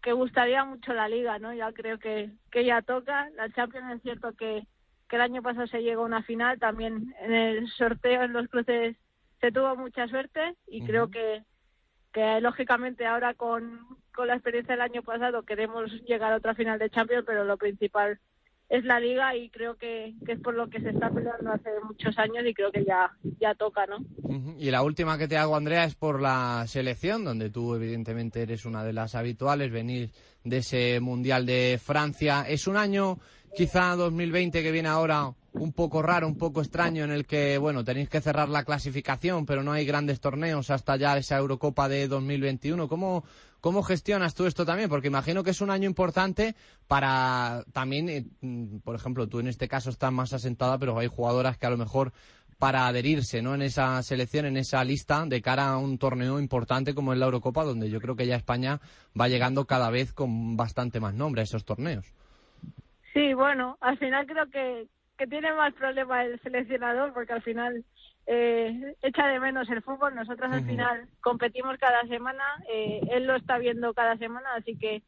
que 0.00 0.12
gustaría 0.12 0.64
mucho 0.64 0.92
la 0.92 1.08
Liga, 1.08 1.40
¿no? 1.40 1.52
Ya 1.52 1.72
creo 1.72 1.98
que, 1.98 2.30
que 2.52 2.64
ya 2.64 2.80
toca. 2.80 3.28
La 3.30 3.50
Champions 3.50 3.96
es 3.96 4.02
cierto 4.02 4.32
que, 4.34 4.64
que 5.08 5.16
el 5.16 5.22
año 5.22 5.42
pasado 5.42 5.66
se 5.66 5.82
llegó 5.82 6.02
a 6.02 6.06
una 6.06 6.22
final, 6.22 6.60
también 6.60 7.12
en 7.20 7.32
el 7.32 7.68
sorteo, 7.68 8.22
en 8.22 8.32
los 8.32 8.46
cruces, 8.46 8.96
se 9.40 9.50
tuvo 9.50 9.74
mucha 9.74 10.06
suerte 10.06 10.54
y 10.68 10.84
creo 10.84 11.10
que 11.10 11.42
que 12.12 12.40
lógicamente 12.40 13.06
ahora 13.06 13.34
con, 13.34 13.86
con 14.12 14.26
la 14.26 14.34
experiencia 14.34 14.74
del 14.74 14.82
año 14.82 15.00
pasado 15.02 15.44
queremos 15.44 15.92
llegar 16.02 16.32
a 16.32 16.36
otra 16.36 16.56
final 16.56 16.76
de 16.78 16.90
Champions, 16.90 17.24
pero 17.24 17.44
lo 17.44 17.56
principal 17.56 18.18
es 18.70 18.84
la 18.84 19.00
liga 19.00 19.34
y 19.36 19.50
creo 19.50 19.76
que, 19.76 20.14
que, 20.24 20.32
es 20.32 20.40
por 20.40 20.54
lo 20.54 20.70
que 20.70 20.80
se 20.80 20.90
está 20.90 21.10
peleando 21.10 21.50
hace 21.50 21.70
muchos 21.82 22.16
años 22.18 22.44
y 22.46 22.54
creo 22.54 22.70
que 22.70 22.84
ya, 22.84 23.10
ya 23.40 23.52
toca, 23.56 23.84
¿no? 23.86 23.98
Y 24.58 24.70
la 24.70 24.82
última 24.82 25.18
que 25.18 25.26
te 25.26 25.36
hago, 25.36 25.56
Andrea, 25.56 25.84
es 25.84 25.96
por 25.96 26.22
la 26.22 26.64
selección, 26.68 27.24
donde 27.24 27.50
tú 27.50 27.74
evidentemente 27.74 28.42
eres 28.42 28.64
una 28.64 28.84
de 28.84 28.92
las 28.92 29.16
habituales, 29.16 29.72
venir 29.72 30.10
de 30.44 30.58
ese 30.58 31.00
Mundial 31.00 31.46
de 31.46 31.80
Francia. 31.82 32.44
Es 32.48 32.68
un 32.68 32.76
año, 32.76 33.18
quizá 33.56 33.96
2020 33.96 34.62
que 34.62 34.70
viene 34.70 34.88
ahora, 34.88 35.34
un 35.52 35.72
poco 35.72 36.00
raro, 36.00 36.28
un 36.28 36.38
poco 36.38 36.60
extraño, 36.60 37.02
en 37.02 37.10
el 37.10 37.26
que, 37.26 37.58
bueno, 37.58 37.84
tenéis 37.84 38.08
que 38.08 38.20
cerrar 38.20 38.48
la 38.48 38.64
clasificación, 38.64 39.46
pero 39.46 39.64
no 39.64 39.72
hay 39.72 39.84
grandes 39.84 40.20
torneos 40.20 40.70
hasta 40.70 40.94
ya 40.94 41.18
esa 41.18 41.38
Eurocopa 41.38 41.88
de 41.88 42.06
2021. 42.06 42.86
¿Cómo, 42.88 43.24
cómo 43.60 43.82
gestionas 43.82 44.34
tú 44.34 44.46
esto 44.46 44.64
también? 44.64 44.88
Porque 44.88 45.08
imagino 45.08 45.44
que 45.44 45.50
es 45.50 45.60
un 45.60 45.70
año 45.70 45.86
importante 45.86 46.54
para 46.88 47.64
también, 47.72 48.08
eh, 48.08 48.24
mm, 48.40 48.78
por 48.78 48.94
ejemplo, 48.94 49.28
tú 49.28 49.40
en 49.40 49.48
este 49.48 49.68
caso 49.68 49.90
estás 49.90 50.12
más 50.12 50.32
asentada, 50.32 50.78
pero 50.78 50.98
hay 50.98 51.08
jugadoras 51.08 51.56
que 51.58 51.66
a 51.66 51.70
lo 51.70 51.76
mejor 51.76 52.12
para 52.60 52.86
adherirse 52.86 53.40
¿no? 53.40 53.54
en 53.54 53.62
esa 53.62 54.02
selección, 54.02 54.44
en 54.44 54.58
esa 54.58 54.84
lista, 54.84 55.24
de 55.24 55.40
cara 55.40 55.70
a 55.70 55.78
un 55.78 55.96
torneo 55.96 56.38
importante 56.38 56.94
como 56.94 57.14
es 57.14 57.18
la 57.18 57.24
Eurocopa, 57.24 57.64
donde 57.64 57.88
yo 57.88 58.00
creo 58.00 58.16
que 58.16 58.26
ya 58.26 58.36
España 58.36 58.80
va 59.18 59.28
llegando 59.28 59.64
cada 59.64 59.90
vez 59.90 60.12
con 60.12 60.58
bastante 60.58 61.00
más 61.00 61.14
nombre 61.14 61.40
a 61.40 61.44
esos 61.44 61.64
torneos. 61.64 62.04
Sí, 63.14 63.32
bueno, 63.32 63.78
al 63.80 63.96
final 63.98 64.26
creo 64.26 64.46
que, 64.50 64.86
que 65.16 65.26
tiene 65.26 65.54
más 65.54 65.72
problemas 65.72 66.26
el 66.26 66.40
seleccionador 66.42 67.14
porque 67.14 67.32
al 67.32 67.42
final 67.42 67.82
eh, 68.26 68.94
echa 69.02 69.26
de 69.26 69.40
menos 69.40 69.68
el 69.70 69.82
fútbol. 69.82 70.14
Nosotros 70.14 70.52
al 70.52 70.64
final 70.64 71.08
competimos 71.20 71.78
cada 71.78 72.02
semana, 72.06 72.44
eh, 72.72 73.00
él 73.10 73.26
lo 73.26 73.36
está 73.36 73.58
viendo 73.58 73.92
cada 73.94 74.16
semana, 74.16 74.54
así 74.56 74.76
que 74.76 75.02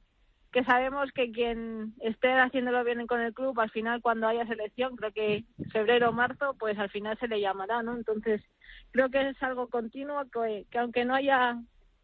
que 0.53 0.65
sabemos 0.65 1.11
que 1.13 1.33
quien 1.33 1.95
esté 2.01 2.31
haciéndolo 2.35 2.85
bien 2.85 3.07
con 3.07 3.21
el 3.23 3.33
club, 3.33 3.59
al 3.59 3.71
final 3.71 4.03
cuando 4.03 4.29
haya 4.29 4.47
selección, 4.47 4.97
creo 4.97 5.11
que 5.11 5.45
febrero 5.73 6.11
o 6.11 6.13
marzo, 6.13 6.55
pues 6.59 6.79
al 6.79 6.91
final 6.91 7.19
se 7.19 7.27
le 7.27 7.41
llamará, 7.41 7.83
¿no? 7.83 7.97
Entonces 7.97 8.43
creo 8.91 9.09
que 9.09 9.31
es 9.31 9.43
algo 9.43 9.69
continuo, 9.69 10.23
que, 10.31 10.67
que 10.71 10.79
aunque 10.79 11.07
no 11.07 11.15
haya 11.15 11.59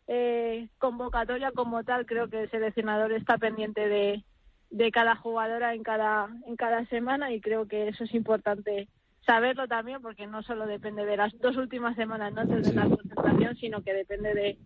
eh, 0.06 0.68
convocatoria 0.78 1.52
como 1.52 1.84
tal, 1.84 2.06
creo 2.06 2.28
que 2.28 2.44
el 2.44 2.50
seleccionador 2.50 3.12
está 3.12 3.36
pendiente 3.36 3.86
de, 3.86 4.24
de 4.70 4.90
cada 4.90 5.14
jugadora 5.14 5.74
en 5.74 5.82
cada, 5.82 6.28
en 6.46 6.56
cada 6.56 6.86
semana 6.86 7.30
y 7.30 7.42
creo 7.42 7.68
que 7.68 7.88
eso 7.88 8.04
es 8.04 8.14
importante 8.14 8.88
saberlo 9.28 9.68
también 9.68 10.00
porque 10.00 10.26
no 10.26 10.42
solo 10.42 10.66
depende 10.66 11.04
de 11.04 11.18
las 11.18 11.38
dos 11.38 11.54
últimas 11.58 11.94
semanas 11.96 12.32
¿no? 12.32 12.46
de 12.46 12.72
la 12.72 12.88
concentración, 12.88 13.56
sino 13.56 13.82
que 13.82 13.92
depende 13.92 14.32
de, 14.32 14.58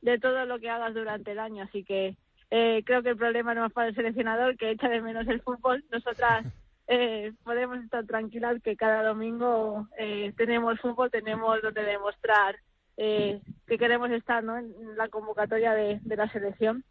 de 0.00 0.18
todo 0.18 0.46
lo 0.46 0.58
que 0.58 0.70
hagas 0.70 0.94
durante 0.94 1.32
el 1.32 1.38
año. 1.38 1.64
Así 1.64 1.84
que 1.84 2.16
eh, 2.50 2.82
creo 2.86 3.02
que 3.02 3.10
el 3.10 3.18
problema 3.18 3.54
no 3.54 3.66
es 3.66 3.72
para 3.74 3.88
el 3.88 3.94
seleccionador 3.94 4.56
que 4.56 4.70
echa 4.70 4.88
de 4.88 5.02
menos 5.02 5.28
el 5.28 5.42
fútbol. 5.42 5.84
Nosotras 5.92 6.46
eh, 6.88 7.34
podemos 7.44 7.76
estar 7.84 8.06
tranquilas 8.06 8.62
que 8.62 8.74
cada 8.74 9.02
domingo 9.02 9.86
eh, 9.98 10.32
tenemos 10.34 10.80
fútbol, 10.80 11.10
tenemos 11.10 11.60
donde 11.60 11.82
demostrar 11.82 12.56
que 12.96 13.42
queremos 13.78 14.10
estar 14.10 14.42
¿no? 14.42 14.56
en 14.56 14.72
la 14.96 15.08
convocatoria 15.08 15.74
de, 15.74 16.00
de 16.00 16.16
la 16.16 16.32
selección. 16.32 16.82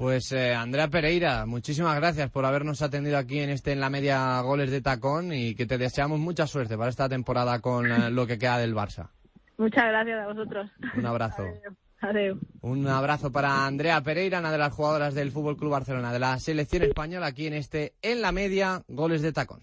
Pues 0.00 0.32
eh, 0.32 0.54
Andrea 0.54 0.88
Pereira, 0.88 1.44
muchísimas 1.44 1.94
gracias 1.94 2.30
por 2.30 2.46
habernos 2.46 2.80
atendido 2.80 3.18
aquí 3.18 3.40
en 3.40 3.50
este 3.50 3.72
en 3.72 3.80
la 3.80 3.90
media 3.90 4.40
goles 4.40 4.70
de 4.70 4.80
tacón 4.80 5.30
y 5.30 5.54
que 5.54 5.66
te 5.66 5.76
deseamos 5.76 6.18
mucha 6.18 6.46
suerte 6.46 6.78
para 6.78 6.88
esta 6.88 7.06
temporada 7.06 7.58
con 7.58 7.92
eh, 7.92 8.10
lo 8.10 8.26
que 8.26 8.38
queda 8.38 8.56
del 8.56 8.74
Barça. 8.74 9.10
Muchas 9.58 9.84
gracias 9.84 10.20
a 10.20 10.26
vosotros. 10.26 10.70
Un 10.96 11.04
abrazo. 11.04 11.44
Adiós. 12.00 12.38
Un 12.62 12.88
abrazo 12.88 13.30
para 13.30 13.66
Andrea 13.66 14.00
Pereira, 14.00 14.38
una 14.38 14.50
de 14.50 14.56
las 14.56 14.72
jugadoras 14.72 15.12
del 15.12 15.32
Fútbol 15.32 15.58
Club 15.58 15.72
Barcelona, 15.72 16.14
de 16.14 16.18
la 16.18 16.38
selección 16.38 16.82
española 16.84 17.26
aquí 17.26 17.46
en 17.46 17.52
este 17.52 17.92
en 18.00 18.22
la 18.22 18.32
media 18.32 18.82
goles 18.88 19.20
de 19.20 19.32
tacón. 19.34 19.60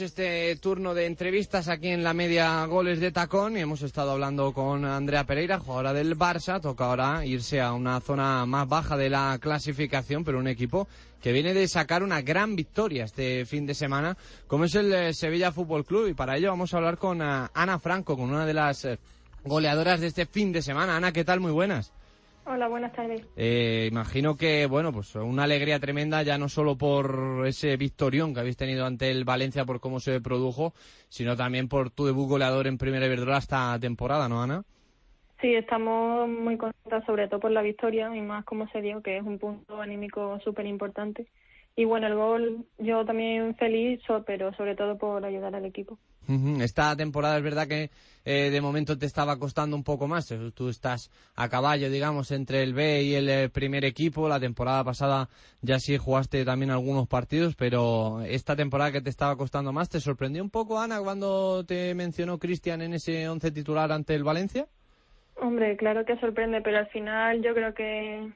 Este 0.00 0.56
turno 0.56 0.94
de 0.94 1.06
entrevistas 1.06 1.68
aquí 1.68 1.88
en 1.88 2.02
la 2.02 2.14
media 2.14 2.64
goles 2.66 3.00
de 3.00 3.12
tacón 3.12 3.56
y 3.56 3.60
hemos 3.60 3.82
estado 3.82 4.12
hablando 4.12 4.52
con 4.52 4.84
Andrea 4.84 5.24
Pereira, 5.24 5.58
jugadora 5.58 5.92
del 5.92 6.16
Barça. 6.16 6.60
Toca 6.60 6.86
ahora 6.86 7.26
irse 7.26 7.60
a 7.60 7.72
una 7.72 8.00
zona 8.00 8.46
más 8.46 8.68
baja 8.68 8.96
de 8.96 9.10
la 9.10 9.38
clasificación, 9.40 10.24
pero 10.24 10.38
un 10.38 10.48
equipo 10.48 10.88
que 11.20 11.32
viene 11.32 11.54
de 11.54 11.68
sacar 11.68 12.02
una 12.02 12.22
gran 12.22 12.56
victoria 12.56 13.04
este 13.04 13.44
fin 13.46 13.66
de 13.66 13.74
semana, 13.74 14.16
como 14.46 14.64
es 14.64 14.74
el 14.74 14.92
eh, 14.92 15.14
Sevilla 15.14 15.52
Fútbol 15.52 15.84
Club. 15.84 16.08
Y 16.08 16.14
para 16.14 16.36
ello 16.36 16.48
vamos 16.48 16.72
a 16.72 16.78
hablar 16.78 16.98
con 16.98 17.20
eh, 17.20 17.48
Ana 17.52 17.78
Franco, 17.78 18.16
con 18.16 18.30
una 18.30 18.46
de 18.46 18.54
las 18.54 18.84
eh, 18.84 18.98
goleadoras 19.44 20.00
de 20.00 20.08
este 20.08 20.26
fin 20.26 20.52
de 20.52 20.62
semana. 20.62 20.96
Ana, 20.96 21.12
¿qué 21.12 21.24
tal? 21.24 21.40
Muy 21.40 21.52
buenas. 21.52 21.92
Hola, 22.44 22.66
buenas 22.66 22.92
tardes. 22.92 23.24
Eh, 23.36 23.88
imagino 23.90 24.36
que, 24.36 24.66
bueno, 24.66 24.92
pues 24.92 25.14
una 25.14 25.44
alegría 25.44 25.78
tremenda 25.78 26.22
ya 26.22 26.38
no 26.38 26.48
solo 26.48 26.76
por 26.76 27.44
ese 27.46 27.76
victorión 27.76 28.34
que 28.34 28.40
habéis 28.40 28.56
tenido 28.56 28.84
ante 28.84 29.10
el 29.10 29.24
Valencia 29.24 29.64
por 29.64 29.80
cómo 29.80 30.00
se 30.00 30.20
produjo, 30.20 30.72
sino 31.08 31.36
también 31.36 31.68
por 31.68 31.90
tu 31.90 32.04
debut 32.04 32.28
goleador 32.28 32.66
en 32.66 32.78
Primera 32.78 33.06
Iberdrola 33.06 33.38
esta 33.38 33.78
temporada, 33.78 34.28
¿no, 34.28 34.42
Ana? 34.42 34.64
Sí, 35.40 35.54
estamos 35.54 36.28
muy 36.28 36.56
contentos 36.56 37.04
sobre 37.04 37.28
todo 37.28 37.40
por 37.40 37.50
la 37.50 37.62
victoria 37.62 38.14
y 38.14 38.20
más 38.20 38.44
como 38.44 38.68
se 38.68 38.80
dio, 38.80 39.02
que 39.02 39.18
es 39.18 39.22
un 39.24 39.38
punto 39.38 39.80
anímico 39.80 40.40
súper 40.44 40.66
importante. 40.66 41.26
Y 41.74 41.84
bueno, 41.84 42.06
el 42.06 42.14
gol 42.14 42.66
yo 42.78 43.04
también 43.04 43.54
feliz, 43.56 44.00
pero 44.26 44.52
sobre 44.54 44.74
todo 44.74 44.98
por 44.98 45.24
ayudar 45.24 45.54
al 45.54 45.64
equipo. 45.64 45.98
Esta 46.60 46.94
temporada 46.96 47.36
es 47.38 47.42
verdad 47.42 47.66
que 47.66 47.90
eh, 48.24 48.50
de 48.50 48.60
momento 48.60 48.96
te 48.96 49.06
estaba 49.06 49.38
costando 49.38 49.74
un 49.74 49.82
poco 49.82 50.06
más. 50.06 50.32
Tú 50.54 50.68
estás 50.68 51.10
a 51.34 51.48
caballo, 51.48 51.90
digamos, 51.90 52.30
entre 52.30 52.62
el 52.62 52.74
B 52.74 53.02
y 53.02 53.14
el 53.14 53.28
eh, 53.28 53.48
primer 53.48 53.84
equipo. 53.84 54.28
La 54.28 54.38
temporada 54.38 54.84
pasada 54.84 55.28
ya 55.62 55.80
sí 55.80 55.96
jugaste 55.96 56.44
también 56.44 56.70
algunos 56.70 57.08
partidos, 57.08 57.56
pero 57.56 58.22
esta 58.22 58.54
temporada 58.54 58.92
que 58.92 59.00
te 59.00 59.10
estaba 59.10 59.36
costando 59.36 59.72
más, 59.72 59.88
¿te 59.88 59.98
sorprendió 59.98 60.42
un 60.42 60.50
poco, 60.50 60.78
Ana, 60.78 61.00
cuando 61.00 61.64
te 61.64 61.94
mencionó 61.94 62.38
Cristian 62.38 62.82
en 62.82 62.94
ese 62.94 63.28
once 63.28 63.50
titular 63.50 63.90
ante 63.90 64.14
el 64.14 64.24
Valencia? 64.24 64.66
Hombre, 65.36 65.76
claro 65.76 66.04
que 66.04 66.16
sorprende, 66.18 66.60
pero 66.60 66.78
al 66.78 66.88
final 66.88 67.42
yo 67.42 67.52
creo 67.52 67.74
que 67.74 68.32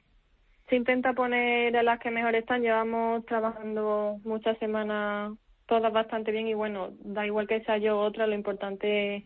se 0.69 0.75
intenta 0.75 1.13
poner 1.13 1.75
a 1.77 1.83
las 1.83 1.99
que 1.99 2.11
mejor 2.11 2.35
están. 2.35 2.61
Llevamos 2.61 3.25
trabajando 3.25 4.19
muchas 4.23 4.57
semanas 4.59 5.33
todas 5.65 5.91
bastante 5.91 6.31
bien 6.31 6.47
y 6.47 6.53
bueno, 6.53 6.91
da 6.99 7.25
igual 7.25 7.47
que 7.47 7.61
sea 7.63 7.77
yo 7.77 7.99
otra, 7.99 8.27
lo 8.27 8.35
importante 8.35 9.17
es 9.17 9.23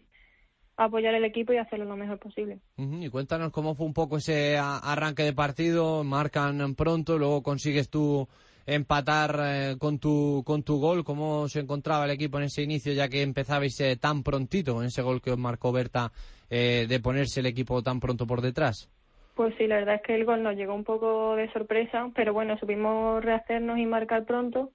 apoyar 0.75 1.13
el 1.13 1.25
equipo 1.25 1.53
y 1.53 1.57
hacerlo 1.57 1.85
lo 1.85 1.95
mejor 1.95 2.17
posible. 2.17 2.59
Y 2.77 3.09
cuéntanos 3.09 3.51
cómo 3.51 3.75
fue 3.75 3.85
un 3.85 3.93
poco 3.93 4.17
ese 4.17 4.57
arranque 4.57 5.23
de 5.23 5.33
partido, 5.33 6.03
marcan 6.03 6.75
pronto, 6.75 7.17
luego 7.17 7.43
consigues 7.43 7.89
tú 7.89 8.27
empatar 8.65 9.39
eh, 9.43 9.75
con 9.79 9.99
tu 9.99 10.43
con 10.45 10.63
tu 10.63 10.79
gol, 10.79 11.03
cómo 11.03 11.47
se 11.49 11.59
encontraba 11.59 12.05
el 12.05 12.11
equipo 12.11 12.37
en 12.37 12.45
ese 12.45 12.61
inicio 12.61 12.93
ya 12.93 13.09
que 13.09 13.21
empezabais 13.21 13.79
eh, 13.81 13.97
tan 13.97 14.23
prontito 14.23 14.75
con 14.75 14.85
ese 14.85 15.01
gol 15.01 15.21
que 15.21 15.31
os 15.31 15.37
marcó 15.37 15.71
Berta 15.71 16.11
eh, 16.49 16.85
de 16.87 16.99
ponerse 16.99 17.39
el 17.39 17.47
equipo 17.47 17.81
tan 17.81 17.99
pronto 17.99 18.25
por 18.27 18.41
detrás. 18.41 18.89
Pues 19.35 19.55
sí, 19.57 19.67
la 19.67 19.77
verdad 19.77 19.95
es 19.95 20.01
que 20.01 20.15
el 20.15 20.25
gol 20.25 20.43
nos 20.43 20.55
llegó 20.55 20.73
un 20.73 20.83
poco 20.83 21.35
de 21.35 21.51
sorpresa, 21.51 22.11
pero 22.13 22.33
bueno, 22.33 22.57
supimos 22.57 23.23
rehacernos 23.23 23.77
y 23.77 23.85
marcar 23.85 24.25
pronto 24.25 24.71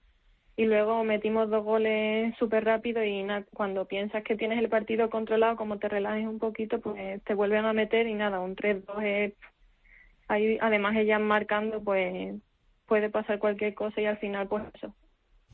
y 0.57 0.64
luego 0.64 1.05
metimos 1.05 1.51
dos 1.51 1.62
goles 1.62 2.35
súper 2.38 2.64
rápido 2.64 3.05
y 3.05 3.27
cuando 3.53 3.85
piensas 3.85 4.25
que 4.25 4.37
tienes 4.37 4.59
el 4.59 4.71
partido 4.71 5.11
controlado, 5.11 5.57
como 5.57 5.79
te 5.79 5.88
relajes 5.88 6.27
un 6.27 6.38
poquito, 6.38 6.81
pues 6.81 7.23
te 7.25 7.35
vuelven 7.35 7.66
a 7.66 7.75
meter 7.75 8.07
y 8.07 8.14
nada, 8.14 8.40
un 8.40 8.57
3-2 8.57 9.03
es... 9.03 9.35
Ahí, 10.29 10.59
además 10.61 10.97
ellas 10.97 11.21
marcando, 11.21 11.85
pues 11.85 12.35
puede 12.87 13.11
pasar 13.11 13.38
cualquier 13.38 13.75
cosa 13.75 14.01
y 14.01 14.07
al 14.07 14.19
final 14.19 14.49
pues 14.49 14.64
eso. 14.75 14.95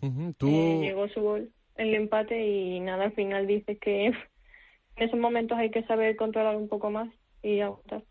Eh, 0.01 0.79
llegó 0.81 1.09
su 1.09 1.21
gol, 1.21 1.51
el 1.77 1.95
empate 1.95 2.47
y 2.47 2.81
nada, 2.81 3.05
al 3.05 3.12
final 3.12 3.47
dices 3.47 3.79
que 3.81 4.07
en 4.07 4.15
esos 4.97 5.19
momentos 5.19 5.59
hay 5.59 5.71
que 5.71 5.83
saber 5.83 6.15
controlar 6.17 6.57
un 6.57 6.69
poco 6.69 6.91
más 6.91 7.09
y 7.43 7.61
aguantar. 7.61 8.05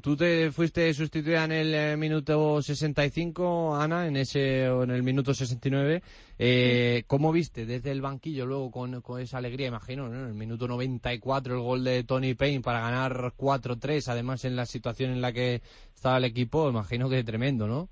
Tú 0.00 0.16
te 0.16 0.52
fuiste 0.52 0.94
sustituida 0.94 1.44
en 1.44 1.52
el 1.52 1.74
eh, 1.74 1.96
minuto 1.96 2.62
65, 2.62 3.74
Ana, 3.74 4.06
en 4.06 4.16
ese 4.16 4.68
o 4.70 4.84
en 4.84 4.92
el 4.92 5.02
minuto 5.02 5.34
69. 5.34 6.02
Eh, 6.38 7.02
¿Cómo 7.08 7.32
viste 7.32 7.66
desde 7.66 7.90
el 7.90 8.00
banquillo 8.00 8.46
luego 8.46 8.70
con, 8.70 9.02
esa 9.18 9.38
alegría, 9.38 9.66
imagino, 9.66 10.06
en 10.06 10.26
el 10.28 10.34
minuto 10.34 10.68
94 10.68 11.54
el 11.54 11.60
gol 11.60 11.82
de 11.82 12.04
Tony 12.04 12.34
Payne 12.34 12.60
para 12.60 12.80
ganar 12.80 13.32
4-3, 13.36 14.08
además 14.08 14.44
en 14.44 14.54
la 14.54 14.66
situación 14.66 15.10
en 15.10 15.20
la 15.20 15.32
que 15.32 15.62
estaba 15.92 16.18
el 16.18 16.24
equipo, 16.24 16.70
imagino 16.70 17.08
que 17.08 17.24
tremendo, 17.24 17.66
¿no? 17.66 17.88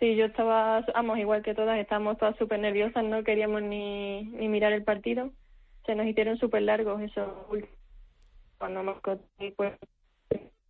Sí, 0.00 0.16
yo 0.16 0.24
estaba, 0.24 0.86
vamos, 0.94 1.18
igual 1.18 1.42
que 1.42 1.54
todas, 1.54 1.78
estábamos 1.78 2.16
todas 2.16 2.36
súper 2.38 2.60
nerviosas, 2.60 3.04
no 3.04 3.22
queríamos 3.24 3.62
ni, 3.62 4.22
ni 4.22 4.48
mirar 4.48 4.72
el 4.72 4.84
partido. 4.84 5.30
Se 5.84 5.94
nos 5.94 6.06
hicieron 6.06 6.38
súper 6.38 6.62
largos 6.62 7.02
esos 7.02 7.28
cuando 8.56 8.82
me 8.82 8.94
pues 9.56 9.74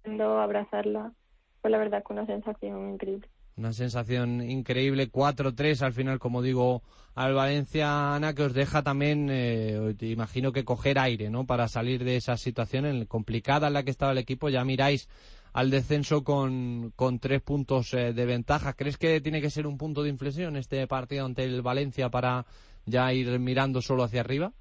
abrazarla, 0.05 1.13
fue 1.61 1.71
la 1.71 1.79
verdad 1.79 2.05
que 2.07 2.13
una 2.13 2.27
sensación 2.27 2.91
increíble. 2.91 3.29
Una 3.57 3.73
sensación 3.73 4.43
increíble, 4.43 5.11
4-3 5.11 5.83
al 5.83 5.93
final, 5.93 6.19
como 6.19 6.43
digo, 6.43 6.83
al 7.15 7.35
Valencia, 7.35 8.15
Ana, 8.15 8.35
que 8.35 8.43
os 8.43 8.53
deja 8.53 8.83
también, 8.83 9.29
eh, 9.31 9.95
te 9.97 10.07
imagino 10.07 10.51
que 10.51 10.65
coger 10.65 10.99
aire, 10.99 11.31
¿no? 11.31 11.47
Para 11.47 11.69
salir 11.69 12.03
de 12.03 12.17
esa 12.17 12.37
situación 12.37 13.05
complicada 13.07 13.69
en 13.69 13.75
la 13.75 13.85
que 13.85 13.93
estaba 13.93 14.11
el 14.11 14.19
equipo, 14.19 14.49
ya 14.49 14.65
miráis 14.65 15.09
al 15.53 15.71
descenso 15.71 16.25
con, 16.25 16.93
con 16.97 17.21
tres 17.21 17.41
puntos 17.43 17.95
eh, 17.95 18.13
de 18.13 18.27
ventaja. 18.27 18.73
¿Crees 18.73 18.99
que 18.99 19.21
tiene 19.21 19.41
que 19.41 19.51
ser 19.51 19.69
un 19.69 19.79
punto 19.79 20.03
de 20.03 20.09
inflexión 20.09 20.57
este 20.57 20.85
partido 20.89 21.25
ante 21.25 21.45
el 21.45 21.63
Valencia 21.63 22.09
para 22.09 22.45
ya 22.87 23.13
ir 23.13 23.39
mirando 23.39 23.81
solo 23.81 24.03
hacia 24.03 24.21
arriba? 24.21 24.53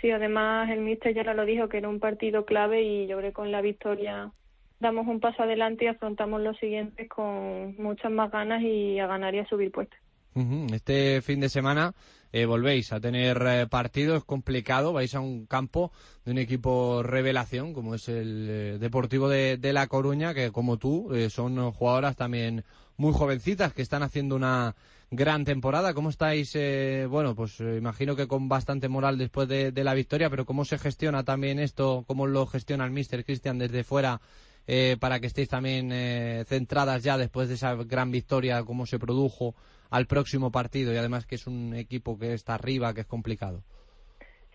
Sí, 0.00 0.10
además 0.10 0.68
el 0.70 0.80
míster 0.80 1.14
ya 1.14 1.22
lo 1.32 1.44
dijo 1.44 1.68
que 1.68 1.78
era 1.78 1.88
un 1.88 2.00
partido 2.00 2.44
clave 2.44 2.82
y 2.82 3.06
yo 3.06 3.16
creo 3.18 3.30
que 3.30 3.34
con 3.34 3.52
la 3.52 3.62
victoria 3.62 4.32
damos 4.80 5.06
un 5.06 5.20
paso 5.20 5.42
adelante 5.42 5.84
y 5.84 5.88
afrontamos 5.88 6.40
los 6.40 6.56
siguientes 6.58 7.08
con 7.08 7.76
muchas 7.76 8.10
más 8.10 8.30
ganas 8.30 8.62
y 8.62 8.98
a 8.98 9.06
ganar 9.06 9.34
y 9.34 9.38
a 9.38 9.46
subir 9.46 9.70
puestos. 9.72 9.98
Este 10.70 11.22
fin 11.22 11.40
de 11.40 11.48
semana 11.48 11.94
eh, 12.30 12.44
volvéis 12.44 12.92
a 12.92 13.00
tener 13.00 13.42
eh, 13.46 13.66
partidos 13.66 14.26
complicado, 14.26 14.92
vais 14.92 15.14
a 15.14 15.20
un 15.20 15.46
campo 15.46 15.92
de 16.26 16.32
un 16.32 16.36
equipo 16.36 17.02
revelación 17.02 17.72
como 17.72 17.94
es 17.94 18.10
el 18.10 18.46
eh, 18.50 18.78
Deportivo 18.78 19.30
de, 19.30 19.56
de, 19.56 19.72
La 19.72 19.86
Coruña, 19.86 20.34
que 20.34 20.50
como 20.50 20.76
tú 20.76 21.10
son 21.30 21.72
jugadoras 21.72 22.16
también 22.16 22.64
muy 22.98 23.14
jovencitas 23.14 23.72
que 23.72 23.80
están 23.80 24.02
haciendo 24.02 24.36
una 24.36 24.74
gran 25.10 25.46
temporada. 25.46 25.94
¿Cómo 25.94 26.10
estáis? 26.10 26.52
bueno, 27.08 27.34
pues 27.34 27.60
imagino 27.60 28.14
que 28.14 28.28
con 28.28 28.46
bastante 28.50 28.90
moral 28.90 29.16
después 29.16 29.48
de, 29.48 29.72
de, 29.72 29.84
la 29.84 29.94
victoria, 29.94 30.28
pero 30.28 30.44
¿cómo 30.44 30.66
se 30.66 30.76
gestiona 30.76 31.24
también 31.24 31.58
esto? 31.58 32.04
¿Cómo 32.06 32.26
lo 32.26 32.46
gestiona 32.46 32.84
el 32.84 32.90
Mister 32.90 33.24
Cristian 33.24 33.56
desde 33.56 33.84
fuera 33.84 34.20
eh, 34.66 34.96
para 35.00 35.20
que 35.20 35.26
estéis 35.26 35.48
también 35.48 35.90
eh, 35.92 36.44
centradas 36.46 37.02
ya 37.02 37.16
después 37.18 37.48
de 37.48 37.54
esa 37.54 37.74
gran 37.74 38.10
victoria, 38.10 38.62
cómo 38.64 38.86
se 38.86 38.98
produjo 38.98 39.54
al 39.90 40.06
próximo 40.06 40.50
partido 40.50 40.92
y 40.92 40.96
además 40.96 41.26
que 41.26 41.36
es 41.36 41.46
un 41.46 41.74
equipo 41.74 42.18
que 42.18 42.34
está 42.34 42.54
arriba, 42.54 42.92
que 42.94 43.02
es 43.02 43.06
complicado. 43.06 43.62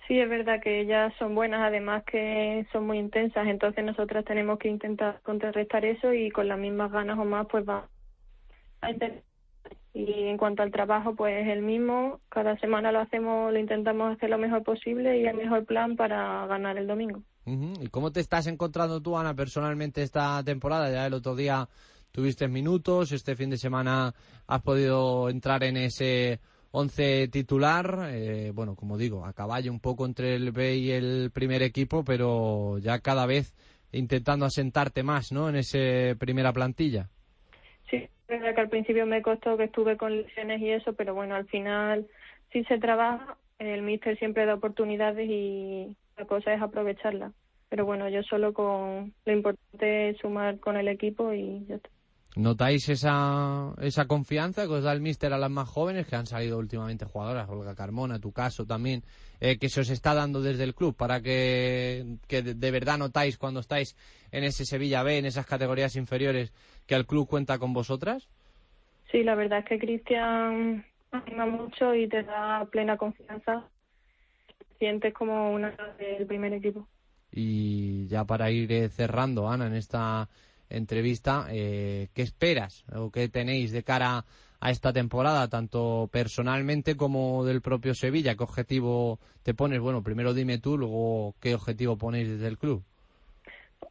Sí, 0.08 0.20
es 0.20 0.28
verdad 0.28 0.60
que 0.62 0.82
ellas 0.82 1.14
son 1.18 1.36
buenas, 1.36 1.62
además 1.62 2.04
que 2.04 2.66
son 2.74 2.86
muy 2.86 2.98
intensas, 2.98 3.48
entonces 3.48 3.86
nosotras 3.86 4.26
tenemos 4.26 4.60
que 4.60 4.68
intentar 4.68 5.22
contrarrestar 5.22 5.86
eso 5.86 6.14
y 6.14 6.30
con 6.32 6.48
las 6.48 6.60
mismas 6.60 6.92
ganas 6.92 7.18
o 7.18 7.24
más 7.24 7.48
pues 7.50 7.68
va 7.68 7.88
a. 8.82 8.90
Y 9.94 10.28
en 10.28 10.38
cuanto 10.38 10.64
al 10.64 10.72
trabajo, 10.72 11.16
pues 11.16 11.48
el 11.48 11.62
mismo, 11.62 12.20
cada 12.30 12.58
semana 12.60 12.92
lo 12.92 13.00
hacemos, 13.00 13.52
lo 13.52 13.60
intentamos 13.60 14.16
hacer 14.16 14.30
lo 14.30 14.38
mejor 14.38 14.64
posible 14.64 15.20
y 15.20 15.26
el 15.26 15.36
mejor 15.36 15.66
plan 15.66 15.96
para 15.96 16.46
ganar 16.48 16.78
el 16.78 16.88
domingo. 16.88 17.22
¿Y 17.46 17.88
cómo 17.88 18.12
te 18.12 18.20
estás 18.20 18.48
encontrando 18.48 19.02
tú, 19.02 19.18
Ana, 19.18 19.34
personalmente 19.34 20.04
esta 20.04 20.44
temporada? 20.44 20.92
Ya 20.92 21.08
el 21.08 21.14
otro 21.14 21.36
día 21.36 21.68
tuviste 22.12 22.48
minutos, 22.48 23.12
este 23.12 23.36
fin 23.36 23.50
de 23.50 23.58
semana 23.58 24.14
has 24.48 24.62
podido 24.62 25.30
entrar 25.30 25.64
en 25.64 25.78
ese 25.78 26.40
once 26.72 27.28
titular, 27.30 28.10
eh, 28.12 28.52
bueno, 28.54 28.76
como 28.76 28.98
digo, 28.98 29.26
a 29.26 29.34
caballo 29.34 29.72
un 29.72 29.80
poco 29.80 30.06
entre 30.06 30.36
el 30.36 30.52
B 30.52 30.76
y 30.76 30.92
el 30.92 31.32
primer 31.34 31.64
equipo, 31.64 32.04
pero 32.04 32.78
ya 32.78 33.00
cada 33.00 33.26
vez 33.26 33.54
intentando 33.92 34.46
asentarte 34.46 35.04
más, 35.04 35.32
¿no? 35.32 35.50
En 35.50 35.58
esa 35.58 36.16
primera 36.18 36.54
plantilla. 36.54 37.10
Sí, 37.90 37.98
es 37.98 38.10
verdad 38.28 38.56
que 38.56 38.62
al 38.62 38.70
principio 38.70 39.06
me 39.06 39.22
costó 39.22 39.58
que 39.58 39.66
estuve 39.66 39.98
con 39.98 40.16
lesiones 40.16 40.62
y 40.62 40.70
eso, 40.70 40.94
pero 40.94 41.14
bueno, 41.14 41.36
al 41.36 41.48
final 41.48 42.08
sí 42.54 42.64
se 42.66 42.78
trabaja, 42.78 43.38
el 43.60 43.82
míster 43.82 44.18
siempre 44.18 44.46
da 44.46 44.56
oportunidades 44.56 45.30
y 45.30 45.96
la 46.18 46.26
cosa 46.26 46.54
es 46.54 46.62
aprovecharla. 46.62 47.32
Pero 47.70 47.86
bueno, 47.86 48.10
yo 48.10 48.22
solo 48.24 48.54
con 48.54 49.14
lo 49.26 49.34
importante 49.34 50.10
es 50.10 50.18
sumar 50.18 50.60
con 50.60 50.76
el 50.76 50.88
equipo 50.88 51.32
y 51.34 51.66
ya 51.68 51.76
está. 51.76 51.90
¿Notáis 52.36 52.88
esa, 52.88 53.74
esa 53.82 54.08
confianza 54.08 54.66
que 54.66 54.74
os 54.74 54.84
da 54.84 54.94
el 54.94 55.02
míster 55.02 55.34
a 55.34 55.38
las 55.38 55.52
más 55.52 55.68
jóvenes 55.68 56.08
que 56.08 56.16
han 56.16 56.26
salido 56.26 56.60
últimamente 56.60 57.04
jugadoras, 57.04 57.50
Olga 57.50 57.76
Carmona, 57.76 58.20
tu 58.20 58.32
caso 58.32 58.66
también, 58.66 59.04
eh, 59.42 59.58
que 59.60 59.68
se 59.68 59.82
os 59.82 59.90
está 59.90 60.14
dando 60.14 60.42
desde 60.42 60.64
el 60.64 60.74
club 60.74 60.96
para 60.96 61.22
que, 61.22 62.06
que 62.30 62.42
de, 62.42 62.72
verdad 62.72 62.98
notáis 62.98 63.38
cuando 63.38 63.60
estáis 63.60 63.98
en 64.32 64.46
ese 64.46 64.64
Sevilla 64.64 65.04
B, 65.04 65.18
en 65.18 65.26
esas 65.26 65.46
categorías 65.46 65.98
inferiores, 65.98 66.54
que 66.88 66.96
el 66.96 67.06
club 67.06 67.28
cuenta 67.28 67.60
con 67.60 67.74
vosotras? 67.74 68.30
Sí, 69.12 69.24
la 69.24 69.36
verdad 69.36 69.60
es 69.60 69.66
que 69.66 69.80
Cristian 69.80 70.86
anima 71.12 71.46
mucho 71.46 71.94
y 71.94 72.08
te 72.08 72.24
da 72.24 72.66
plena 72.72 72.96
confianza 72.96 73.68
sientes 74.82 75.14
como 75.14 75.54
una 75.54 75.76
del 76.00 76.26
primer 76.26 76.54
equipo. 76.54 76.88
Y 77.32 78.08
ya 78.08 78.26
para 78.26 78.50
ir 78.50 78.72
eh, 78.72 78.90
cerrando, 78.90 79.48
Ana, 79.48 79.68
en 79.68 79.76
esta 79.76 80.28
entrevista, 80.70 81.46
eh, 81.52 82.08
¿qué 82.16 82.24
esperas 82.24 82.84
o 82.92 83.12
qué 83.12 83.30
tenéis 83.30 83.72
de 83.72 83.84
cara 83.84 84.26
a 84.60 84.72
esta 84.72 84.92
temporada, 84.92 85.48
tanto 85.50 86.10
personalmente 86.12 86.98
como 86.98 87.46
del 87.46 87.62
propio 87.62 87.94
Sevilla? 87.94 88.36
¿Qué 88.36 88.44
objetivo 88.44 89.20
te 89.44 89.54
pones? 89.54 89.80
Bueno, 89.80 90.02
primero 90.02 90.34
dime 90.34 90.58
tú, 90.58 90.80
luego 90.80 91.36
qué 91.40 91.54
objetivo 91.54 91.96
ponéis 91.96 92.28
desde 92.28 92.48
el 92.48 92.58
club. 92.58 92.84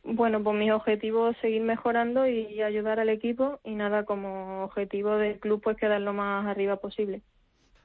Bueno, 0.02 0.42
pues 0.42 0.56
mi 0.56 0.72
objetivo 0.72 1.28
es 1.28 1.36
seguir 1.38 1.62
mejorando 1.62 2.26
y 2.26 2.62
ayudar 2.62 2.98
al 2.98 3.10
equipo 3.10 3.60
y 3.62 3.76
nada, 3.76 4.04
como 4.04 4.64
objetivo 4.64 5.14
del 5.16 5.38
club 5.38 5.60
pues 5.62 5.76
quedar 5.76 6.00
lo 6.00 6.12
más 6.12 6.46
arriba 6.48 6.76
posible. 6.76 7.22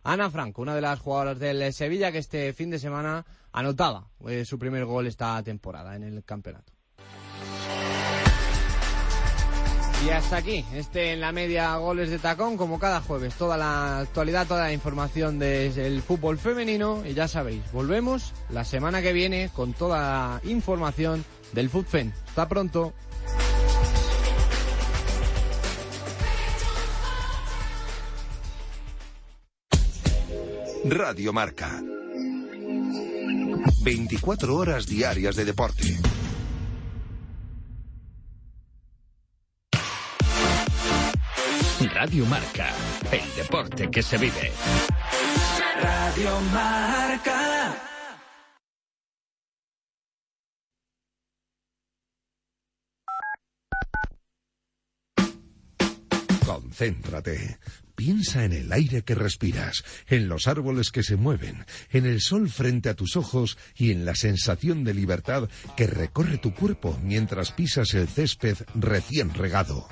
Ana 0.06 0.30
Franco, 0.30 0.62
una 0.62 0.76
de 0.76 0.82
las 0.82 1.00
jugadoras 1.00 1.40
del 1.40 1.74
Sevilla 1.74 2.12
que 2.12 2.20
este 2.20 2.54
fin 2.54 2.70
de 2.70 2.78
semana 2.78 3.26
anotaba 3.52 4.08
eh, 4.28 4.46
su 4.46 4.60
primer 4.60 4.86
gol 4.86 5.08
esta 5.08 5.42
temporada 5.42 5.96
en 5.96 6.04
el 6.04 6.24
campeonato. 6.24 6.72
Y 10.06 10.10
hasta 10.12 10.38
aquí, 10.38 10.64
este 10.76 11.14
en 11.14 11.22
la 11.22 11.32
media 11.32 11.76
goles 11.78 12.12
de 12.12 12.20
tacón, 12.20 12.56
como 12.56 12.78
cada 12.78 13.02
jueves, 13.02 13.34
toda 13.34 13.58
la 13.58 14.00
actualidad, 14.02 14.46
toda 14.46 14.66
la 14.66 14.74
información 14.74 15.40
del 15.40 16.04
fútbol 16.04 16.38
femenino. 16.38 17.04
Y 17.04 17.16
ya 17.16 17.28
sabéis, 17.28 17.64
volvemos 17.72 18.32
la 18.52 18.64
semana 18.64 19.02
que 19.02 19.14
viene 19.14 19.50
con 19.56 19.74
toda 19.74 20.00
la 20.44 20.50
información 20.50 21.26
del 21.54 21.72
FUTFEN. 21.72 22.14
Hasta 22.28 22.48
pronto. 22.48 22.94
Radio 30.88 31.34
Marca. 31.34 31.82
24 33.82 34.56
horas 34.56 34.86
diarias 34.86 35.36
de 35.36 35.44
deporte. 35.44 35.98
Radio 41.92 42.28
Marca, 42.28 42.70
el 43.12 43.36
deporte 43.36 43.90
que 43.90 44.04
se 44.04 44.20
vive. 44.20 44.52
Radio 45.82 46.40
Marca. 46.54 47.76
Concéntrate. 56.46 57.58
Piensa 57.96 58.44
en 58.44 58.54
el 58.54 58.72
aire 58.74 59.04
que 59.04 59.16
respiras, 59.16 59.84
en 60.08 60.28
los 60.28 60.48
árboles 60.48 60.92
que 60.92 61.04
se 61.04 61.16
mueven, 61.16 61.66
en 61.92 62.06
el 62.06 62.22
sol 62.22 62.50
frente 62.50 62.90
a 62.90 62.94
tus 62.94 63.16
ojos 63.16 63.58
y 63.76 63.92
en 63.92 64.06
la 64.06 64.16
sensación 64.16 64.84
de 64.84 64.94
libertad 64.94 65.50
que 65.78 65.88
recorre 65.88 66.38
tu 66.38 66.54
cuerpo 66.54 67.00
mientras 67.04 67.52
pisas 67.52 67.94
el 67.94 68.08
césped 68.08 68.58
recién 68.76 69.34
regado. 69.34 69.88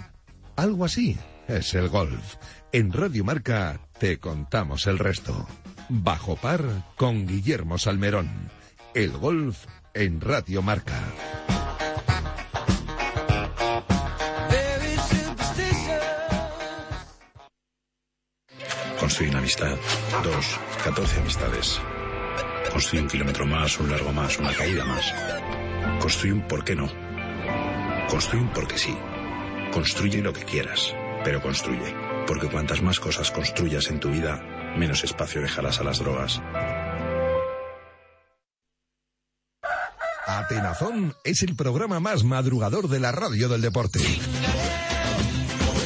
Algo 0.55 0.85
así 0.85 1.17
es 1.47 1.73
el 1.73 1.89
golf. 1.89 2.35
En 2.71 2.91
Radio 2.91 3.23
Marca 3.23 3.79
te 3.99 4.19
contamos 4.19 4.87
el 4.87 4.99
resto. 4.99 5.47
Bajo 5.89 6.35
par 6.35 6.93
con 6.95 7.27
Guillermo 7.27 7.77
Salmerón. 7.77 8.29
El 8.93 9.11
golf 9.11 9.65
en 9.93 10.21
Radio 10.21 10.61
Marca. 10.61 11.62
Construye 19.13 19.29
una 19.29 19.39
amistad. 19.41 19.77
Dos, 20.23 20.59
catorce 20.83 21.19
amistades. 21.19 21.79
Construye 22.71 23.03
un 23.03 23.07
kilómetro 23.07 23.45
más, 23.45 23.79
un 23.79 23.91
largo 23.91 24.11
más, 24.11 24.39
una 24.39 24.51
caída 24.55 24.83
más. 24.85 25.13
Construye 26.01 26.33
un 26.33 26.47
por 26.47 26.65
qué 26.65 26.75
no 26.75 26.89
Construir 28.09 28.49
porque 28.55 28.75
sí. 28.79 28.97
Construye 29.71 30.19
lo 30.19 30.33
que 30.33 30.41
quieras, 30.41 30.95
pero 31.23 31.43
construye. 31.43 31.93
Porque 32.25 32.49
cuantas 32.49 32.81
más 32.81 32.99
cosas 32.99 33.29
construyas 33.29 33.91
en 33.91 33.99
tu 33.99 34.09
vida, 34.09 34.41
menos 34.79 35.03
espacio 35.03 35.41
dejarás 35.41 35.79
a 35.79 35.83
las 35.83 35.99
drogas. 35.99 36.41
Atenazón 40.25 41.13
es 41.23 41.43
el 41.43 41.55
programa 41.55 41.99
más 41.99 42.23
madrugador 42.23 42.87
de 42.87 42.99
la 42.99 43.11
radio 43.11 43.47
del 43.47 43.61
deporte. 43.61 43.99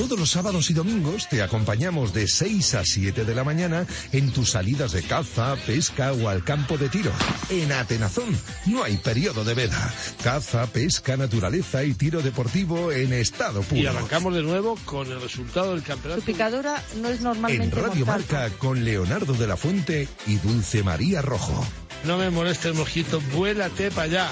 Todos 0.07 0.19
los 0.21 0.31
sábados 0.31 0.69
y 0.69 0.73
domingos 0.73 1.27
te 1.27 1.41
acompañamos 1.41 2.13
de 2.13 2.29
6 2.29 2.75
a 2.75 2.85
7 2.85 3.25
de 3.25 3.35
la 3.35 3.43
mañana 3.43 3.85
en 4.13 4.31
tus 4.31 4.51
salidas 4.51 4.93
de 4.93 5.03
caza, 5.03 5.57
pesca 5.65 6.13
o 6.13 6.29
al 6.29 6.45
campo 6.45 6.77
de 6.77 6.87
tiro. 6.87 7.11
En 7.49 7.73
Atenazón 7.73 8.33
no 8.67 8.85
hay 8.85 8.95
periodo 8.95 9.43
de 9.43 9.53
veda. 9.53 9.93
Caza, 10.23 10.65
pesca, 10.67 11.17
naturaleza 11.17 11.83
y 11.83 11.93
tiro 11.93 12.21
deportivo 12.21 12.93
en 12.93 13.11
estado 13.11 13.63
puro. 13.63 13.81
Y 13.81 13.85
arrancamos 13.85 14.33
de 14.33 14.43
nuevo 14.43 14.79
con 14.85 15.11
el 15.11 15.19
resultado 15.19 15.73
del 15.73 15.83
campeonato. 15.83 16.21
Su 16.21 16.25
picadura 16.25 16.81
no 17.01 17.09
es 17.09 17.19
normalmente 17.19 17.65
En 17.65 17.83
Radio 17.83 18.05
mortal. 18.05 18.25
Marca 18.31 18.57
con 18.59 18.85
Leonardo 18.85 19.33
de 19.33 19.47
la 19.47 19.57
Fuente 19.57 20.07
y 20.25 20.35
Dulce 20.35 20.83
María 20.83 21.21
Rojo. 21.21 21.67
No 22.05 22.17
me 22.17 22.29
molestes, 22.29 22.73
mojito, 22.73 23.19
vuélate 23.33 23.91
para 23.91 24.03
allá. 24.03 24.31